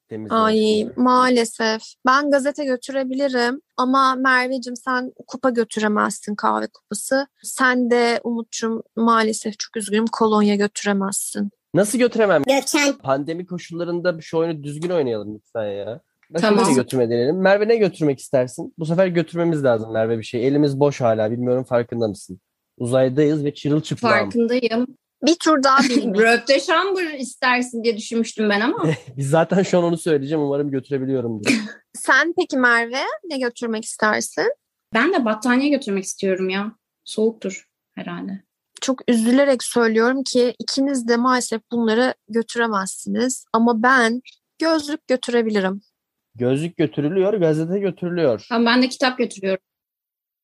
Temiz 0.09 0.31
Ay 0.31 0.87
maalesef. 0.95 1.81
Ben 2.05 2.31
gazete 2.31 2.65
götürebilirim 2.65 3.61
ama 3.77 4.15
Merveciğim 4.15 4.75
sen 4.75 5.13
kupa 5.27 5.49
götüremezsin 5.49 6.35
kahve 6.35 6.67
kupası. 6.67 7.27
Sen 7.43 7.91
de 7.91 8.21
Umut'cum 8.23 8.83
maalesef 8.95 9.59
çok 9.59 9.77
üzgünüm 9.77 10.07
kolonya 10.11 10.55
götüremezsin. 10.55 11.51
Nasıl 11.77 11.99
götüremem? 11.99 12.43
Gökçen. 12.43 12.93
Pandemi 12.93 13.45
koşullarında 13.45 14.21
şu 14.21 14.37
oyunu 14.37 14.63
düzgün 14.63 14.89
oynayalım 14.89 15.35
lütfen 15.35 15.65
ya. 15.65 16.01
Başka 16.29 16.49
Tamam. 16.49 16.65
şey 16.65 16.75
götürme 16.75 17.09
deneyelim. 17.09 17.41
Merve 17.41 17.67
ne 17.67 17.75
götürmek 17.75 18.19
istersin? 18.19 18.73
Bu 18.77 18.85
sefer 18.85 19.07
götürmemiz 19.07 19.63
lazım 19.63 19.93
Merve 19.93 20.17
bir 20.17 20.23
şey. 20.23 20.47
Elimiz 20.47 20.79
boş 20.79 21.01
hala. 21.01 21.31
Bilmiyorum 21.31 21.63
farkında 21.63 22.07
mısın? 22.07 22.39
Uzaydayız 22.77 23.45
ve 23.45 23.53
çırılçıplam. 23.53 24.11
Farkındayım. 24.11 24.87
Bir 25.25 25.35
tur 25.35 25.63
daha 25.63 25.79
bilmek. 25.89 26.21
Röpte 26.21 26.59
şambur 26.59 27.01
istersin 27.01 27.83
diye 27.83 27.97
düşünmüştüm 27.97 28.49
ben 28.49 28.61
ama. 28.61 28.89
Biz 29.17 29.29
zaten 29.29 29.63
şu 29.63 29.77
an 29.77 29.83
onu 29.83 29.97
söyleyeceğim. 29.97 30.43
Umarım 30.43 30.71
götürebiliyorum 30.71 31.43
diye. 31.43 31.57
Sen 31.93 32.33
peki 32.37 32.57
Merve 32.57 33.03
ne 33.29 33.37
götürmek 33.37 33.85
istersin? 33.85 34.53
Ben 34.93 35.13
de 35.13 35.25
battaniye 35.25 35.69
götürmek 35.69 36.03
istiyorum 36.03 36.49
ya. 36.49 36.71
Soğuktur 37.03 37.67
herhalde. 37.95 38.46
Çok 38.87 39.01
üzülerek 39.07 39.63
söylüyorum 39.63 40.23
ki 40.23 40.55
ikiniz 40.59 41.07
de 41.07 41.17
maalesef 41.17 41.61
bunları 41.71 42.13
götüremezsiniz. 42.29 43.45
Ama 43.53 43.83
ben 43.83 44.21
gözlük 44.59 45.07
götürebilirim. 45.07 45.81
Gözlük 46.35 46.77
götürülüyor, 46.77 47.33
gazete 47.33 47.79
götürülüyor. 47.79 48.45
Tamam 48.49 48.65
ben 48.65 48.81
de 48.81 48.89
kitap 48.89 49.17
götürüyorum. 49.17 49.63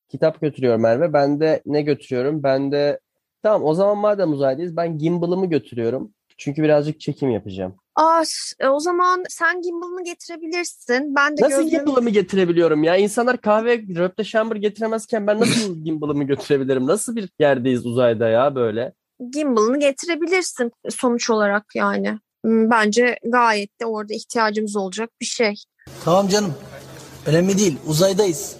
Kitap 0.10 0.42
götürüyor 0.42 0.78
Merve. 0.78 1.14
Ben 1.14 1.40
de 1.40 1.62
ne 1.66 1.82
götürüyorum? 1.82 2.44
Ben 2.44 2.72
de 2.72 3.00
tamam 3.44 3.64
o 3.64 3.74
zaman 3.74 3.98
madem 3.98 4.32
uzaydayız 4.32 4.78
ben 4.78 4.98
gimbal'ımı 4.98 5.50
götürüyorum. 5.50 6.14
Çünkü 6.38 6.64
birazcık 6.64 7.00
çekim 7.00 7.30
yapacağım. 7.30 7.76
Aa, 7.96 8.24
e, 8.60 8.68
o 8.68 8.80
zaman 8.80 9.24
sen 9.30 9.62
gimbal'ını 9.62 10.04
getirebilirsin. 10.04 11.16
Ben 11.16 11.38
de 11.38 11.42
Nasıl 11.42 11.56
gözlüğümü- 11.62 11.70
gimbal'ımı 11.70 12.10
getirebiliyorum 12.10 12.84
ya? 12.84 12.96
İnsanlar 12.96 13.38
kahve 13.42 13.78
röpte 13.78 14.24
şambur 14.24 14.56
getiremezken 14.56 15.28
ben 15.28 15.40
nasıl 15.40 15.76
gimbal'ımı 15.84 16.24
götürebilirim? 16.24 16.88
Nasıl 16.88 17.16
bir 17.16 17.30
yerdeyiz 17.40 17.86
uzayda 17.86 18.28
ya 18.30 18.56
böyle? 18.56 18.94
gimbal'ını 19.32 19.80
getirebilirsin 19.80 20.72
sonuç 20.90 21.30
olarak 21.30 21.66
yani. 21.76 22.20
Hmm, 22.46 22.70
Bence 22.70 23.18
gayet 23.26 23.82
de 23.82 23.86
orada 23.86 24.14
ihtiyacımız 24.14 24.76
olacak 24.76 25.10
bir 25.22 25.26
şey. 25.26 25.54
Tamam 26.06 26.28
canım. 26.28 26.54
Önemli 27.26 27.58
değil. 27.58 27.78
Uzaydayız. 27.88 28.56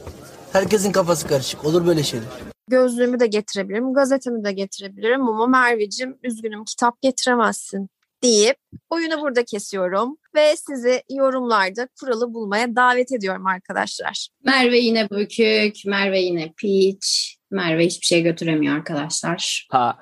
Herkesin 0.52 0.92
kafası 0.92 1.28
karışık. 1.28 1.66
Olur 1.66 1.88
böyle 1.88 2.04
şeyler. 2.04 2.28
Gözlüğümü 2.70 3.20
de 3.20 3.28
getirebilirim, 3.28 3.94
gazetemi 3.94 4.44
de 4.44 4.52
getirebilirim 4.52 5.28
ama 5.28 5.48
Merveciğim 5.48 6.18
üzgünüm 6.24 6.64
kitap 6.66 7.02
getiremezsin 7.02 7.90
deyip 8.24 8.58
oyunu 8.90 9.22
burada 9.22 9.46
kesiyorum 9.46 10.18
ve 10.36 10.56
sizi 10.56 11.04
yorumlarda 11.10 11.88
kuralı 12.00 12.34
bulmaya 12.34 12.76
davet 12.76 13.12
ediyorum 13.12 13.48
arkadaşlar. 13.48 14.28
Merve 14.46 14.80
yine 14.80 15.10
bükük, 15.10 15.86
Merve 15.86 16.20
yine 16.20 16.54
piç. 16.58 17.38
Merve 17.52 17.86
hiçbir 17.86 18.06
şey 18.06 18.24
götüremiyor 18.24 18.76
arkadaşlar. 18.76 19.68
Ha 19.72 20.00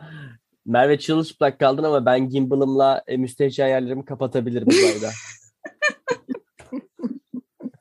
Merve 0.66 1.00
çırılçıplak 1.00 1.60
kaldın 1.60 1.84
ama 1.84 2.06
ben 2.06 2.30
gimbal'ımla 2.30 3.04
e, 3.08 3.18
müstehcen 3.18 3.68
yerlerimi 3.68 4.06
kapatabilirim 4.06 4.68
uzayda. 4.68 5.12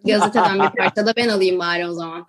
Gazeteden 0.05 0.61
bir 0.61 0.77
parça 0.77 1.07
da 1.07 1.17
ben 1.17 1.29
alayım 1.29 1.59
bari 1.59 1.87
o 1.87 1.93
zaman. 1.93 2.27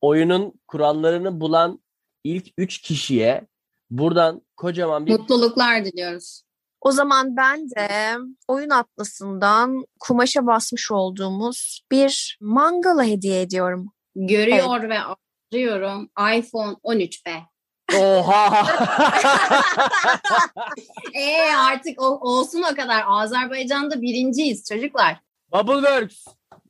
Oyunun 0.00 0.52
kurallarını 0.68 1.40
bulan 1.40 1.82
ilk 2.24 2.46
üç 2.58 2.80
kişiye 2.80 3.46
buradan 3.90 4.42
kocaman 4.56 5.06
bir 5.06 5.12
Mutluluklar 5.12 5.84
diliyoruz. 5.84 6.42
O 6.84 6.92
zaman 6.92 7.36
ben 7.36 7.70
de 7.70 8.16
oyun 8.48 8.70
atlasından 8.70 9.84
kumaşa 10.00 10.46
basmış 10.46 10.90
olduğumuz 10.90 11.80
bir 11.90 12.38
mangala 12.40 13.04
hediye 13.04 13.40
ediyorum. 13.40 13.92
Görüyor 14.16 14.88
ve 14.88 14.98
arıyorum 15.52 16.10
iPhone 16.36 16.76
13B. 16.84 17.42
Oha! 17.98 18.66
Ee 21.14 21.54
artık 21.54 22.02
o, 22.02 22.04
olsun 22.04 22.62
o 22.72 22.74
kadar. 22.74 23.04
Azerbaycan'da 23.06 24.02
birinciyiz 24.02 24.64
çocuklar. 24.68 25.16
Bubbleworks. 25.52 26.24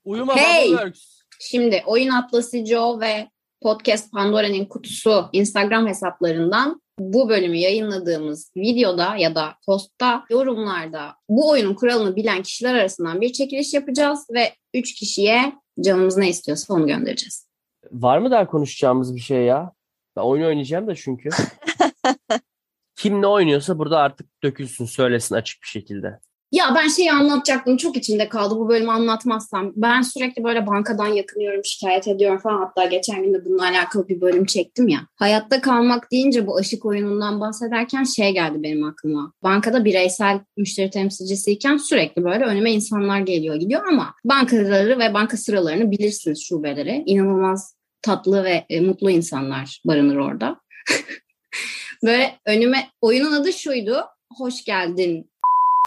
Uyuma 0.04 0.36
Hey! 0.36 0.68
Bubbleworks. 0.68 1.00
Şimdi 1.40 1.82
Oyun 1.86 2.10
Atlası 2.10 2.66
Joe 2.66 3.00
ve 3.00 3.30
Podcast 3.62 4.12
Pandora'nın 4.12 4.64
kutusu 4.64 5.28
Instagram 5.32 5.86
hesaplarından 5.86 6.81
bu 6.98 7.28
bölümü 7.28 7.56
yayınladığımız 7.56 8.52
videoda 8.56 9.16
ya 9.16 9.34
da 9.34 9.54
postta 9.66 10.24
yorumlarda 10.30 11.14
bu 11.28 11.50
oyunun 11.50 11.74
kuralını 11.74 12.16
bilen 12.16 12.42
kişiler 12.42 12.74
arasından 12.74 13.20
bir 13.20 13.32
çekiliş 13.32 13.74
yapacağız 13.74 14.26
ve 14.34 14.52
3 14.74 14.94
kişiye 14.94 15.52
canımız 15.80 16.16
ne 16.16 16.28
istiyorsa 16.28 16.74
onu 16.74 16.86
göndereceğiz. 16.86 17.48
Var 17.92 18.18
mı 18.18 18.30
daha 18.30 18.46
konuşacağımız 18.46 19.14
bir 19.14 19.20
şey 19.20 19.44
ya? 19.44 19.72
Ben 20.16 20.22
oyun 20.22 20.46
oynayacağım 20.46 20.86
da 20.86 20.94
çünkü. 20.94 21.28
Kim 22.96 23.22
ne 23.22 23.26
oynuyorsa 23.26 23.78
burada 23.78 23.98
artık 23.98 24.42
dökülsün, 24.42 24.84
söylesin 24.84 25.34
açık 25.34 25.62
bir 25.62 25.68
şekilde. 25.68 26.18
Ya 26.52 26.74
ben 26.74 26.88
şeyi 26.88 27.12
anlatacaktım 27.12 27.76
çok 27.76 27.96
içimde 27.96 28.28
kaldı 28.28 28.54
bu 28.56 28.68
bölümü 28.68 28.90
anlatmazsam. 28.90 29.72
Ben 29.76 30.02
sürekli 30.02 30.44
böyle 30.44 30.66
bankadan 30.66 31.06
yakınıyorum, 31.06 31.64
şikayet 31.64 32.08
ediyorum 32.08 32.38
falan. 32.38 32.58
Hatta 32.58 32.84
geçen 32.84 33.22
gün 33.22 33.34
de 33.34 33.44
bununla 33.44 33.62
alakalı 33.62 34.08
bir 34.08 34.20
bölüm 34.20 34.44
çektim 34.44 34.88
ya. 34.88 35.00
Hayatta 35.16 35.60
kalmak 35.60 36.12
deyince 36.12 36.46
bu 36.46 36.56
aşık 36.56 36.84
oyunundan 36.84 37.40
bahsederken 37.40 38.04
şey 38.04 38.32
geldi 38.32 38.62
benim 38.62 38.84
aklıma. 38.84 39.32
Bankada 39.42 39.84
bireysel 39.84 40.40
müşteri 40.56 40.90
temsilcisiyken 40.90 41.76
sürekli 41.76 42.24
böyle 42.24 42.44
önüme 42.44 42.72
insanlar 42.72 43.20
geliyor 43.20 43.56
gidiyor 43.56 43.86
ama 43.88 44.14
bankaları 44.24 44.98
ve 44.98 45.14
banka 45.14 45.36
sıralarını 45.36 45.90
bilirsiniz 45.90 46.42
şubeleri. 46.42 47.02
İnanılmaz 47.06 47.76
tatlı 48.02 48.44
ve 48.44 48.64
e, 48.68 48.80
mutlu 48.80 49.10
insanlar 49.10 49.80
barınır 49.84 50.16
orada. 50.16 50.60
böyle 52.04 52.38
önüme 52.46 52.88
oyunun 53.00 53.32
adı 53.32 53.52
şuydu. 53.52 54.04
Hoş 54.38 54.64
geldin 54.64 55.31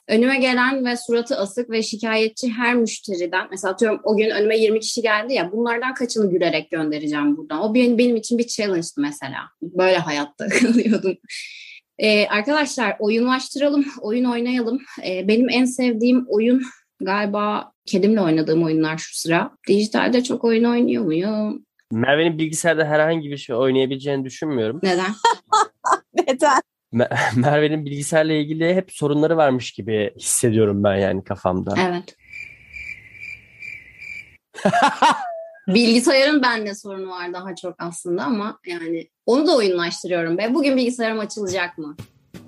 önüme 0.08 0.38
gelen 0.38 0.86
ve 0.86 0.98
suratı 0.98 1.36
asık 1.38 1.70
ve 1.70 1.84
şikayetçi 1.84 2.50
her 2.50 2.76
müşteriden 2.76 3.48
mesela 3.52 3.74
atıyorum 3.74 4.00
o 4.04 4.18
gün 4.18 4.30
önüme 4.30 4.58
20 4.58 4.80
kişi 4.80 5.02
geldi 5.02 5.34
ya 5.34 5.52
bunlardan 5.52 5.94
kaçını 5.94 6.32
gülerek 6.32 6.72
göndereceğim 6.72 7.38
buradan. 7.38 7.62
O 7.62 7.74
benim, 7.74 7.98
benim 7.98 8.16
için 8.16 8.38
bir 8.38 8.48
challenge'dı 8.48 9.02
mesela. 9.02 9.40
Böyle 9.62 9.98
hayatta 9.98 10.48
kalıyordum. 10.62 11.18
Ee, 11.98 12.28
arkadaşlar 12.28 12.96
oyunlaştıralım, 13.00 13.86
oyun 14.02 14.26
oynayalım. 14.26 14.82
Ee, 15.08 15.28
benim 15.28 15.50
en 15.50 15.66
sevdiğim 15.66 16.26
oyun 16.30 16.62
galiba 17.02 17.72
kedimle 17.86 18.22
oynadığım 18.22 18.64
oyunlar 18.64 18.98
şu 18.98 19.18
sıra. 19.18 19.52
Dijitalde 19.68 20.24
çok 20.24 20.44
oyun 20.44 20.64
oynuyor 20.64 21.06
muyum? 21.06 21.66
Merve'nin 21.92 22.38
bilgisayarda 22.38 22.86
herhangi 22.86 23.32
bir 23.32 23.38
şey 23.38 23.56
oynayabileceğini 23.56 24.26
düşünmüyorum. 24.26 24.80
Neden? 24.84 25.12
Neden? 26.28 26.62
Me- 26.96 27.10
Merve'nin 27.36 27.86
bilgisayarla 27.86 28.34
ilgili 28.34 28.76
hep 28.76 28.92
sorunları 28.92 29.38
varmış 29.38 29.72
gibi 29.72 30.14
hissediyorum 30.20 30.84
ben 30.84 30.96
yani 30.96 31.24
kafamda. 31.24 31.74
Evet. 31.80 32.16
Bilgisayarın 35.68 36.42
bende 36.42 36.76
sorunu 36.76 37.10
var 37.10 37.34
daha 37.34 37.56
çok 37.56 37.76
aslında 37.80 38.24
ama 38.24 38.60
yani 38.66 39.10
onu 39.26 39.48
da 39.48 39.56
oyunlaştırıyorum 39.56 40.38
be. 40.38 40.54
Bugün 40.54 40.78
bilgisayarım 40.78 41.20
açılacak 41.20 41.78
mı? 41.78 41.96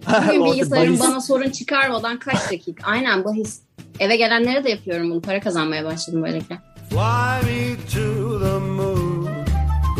Bugün 0.07 0.45
bilgisayarım 0.51 0.99
bana 0.99 1.21
sorun 1.21 1.49
çıkarmadan 1.49 2.19
kaç 2.19 2.51
dakika? 2.51 2.87
Aynen 2.87 3.23
bahis. 3.23 3.61
Eve 3.99 4.15
gelenlere 4.15 4.63
de 4.63 4.69
yapıyorum 4.69 5.11
bunu. 5.11 5.21
Para 5.21 5.39
kazanmaya 5.39 5.85
başladım 5.85 6.23
böylelikle. 6.23 6.57
Fly 6.89 7.51
me 7.51 7.75
to 7.93 8.39
the 8.39 8.59
moon. 8.59 9.27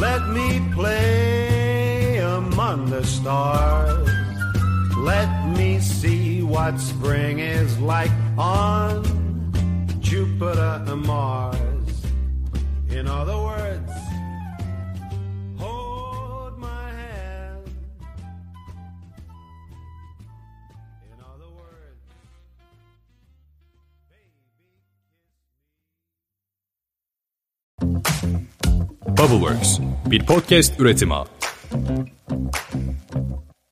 Let 0.02 0.22
me 0.34 0.76
play 0.76 2.24
among 2.26 2.90
the 2.90 3.04
stars. 3.04 4.07
Let 5.08 5.32
me 5.58 5.80
see 5.80 6.41
what 6.43 6.80
spring 6.82 7.39
is 7.39 7.80
like 7.80 8.12
on 8.38 9.04
Jupiter 10.02 10.84
and 10.86 11.02
Mars. 11.08 11.88
In 12.89 13.08
other 13.08 13.38
words, 13.38 13.91
hold 15.58 16.58
my 16.60 16.91
hand. 16.91 17.70
In 21.12 21.20
other 21.32 21.52
words, 21.60 22.04
Bubbleworks 29.15 29.80
bir 30.06 30.26
podcast 30.26 30.80
üretimi. 30.80 31.15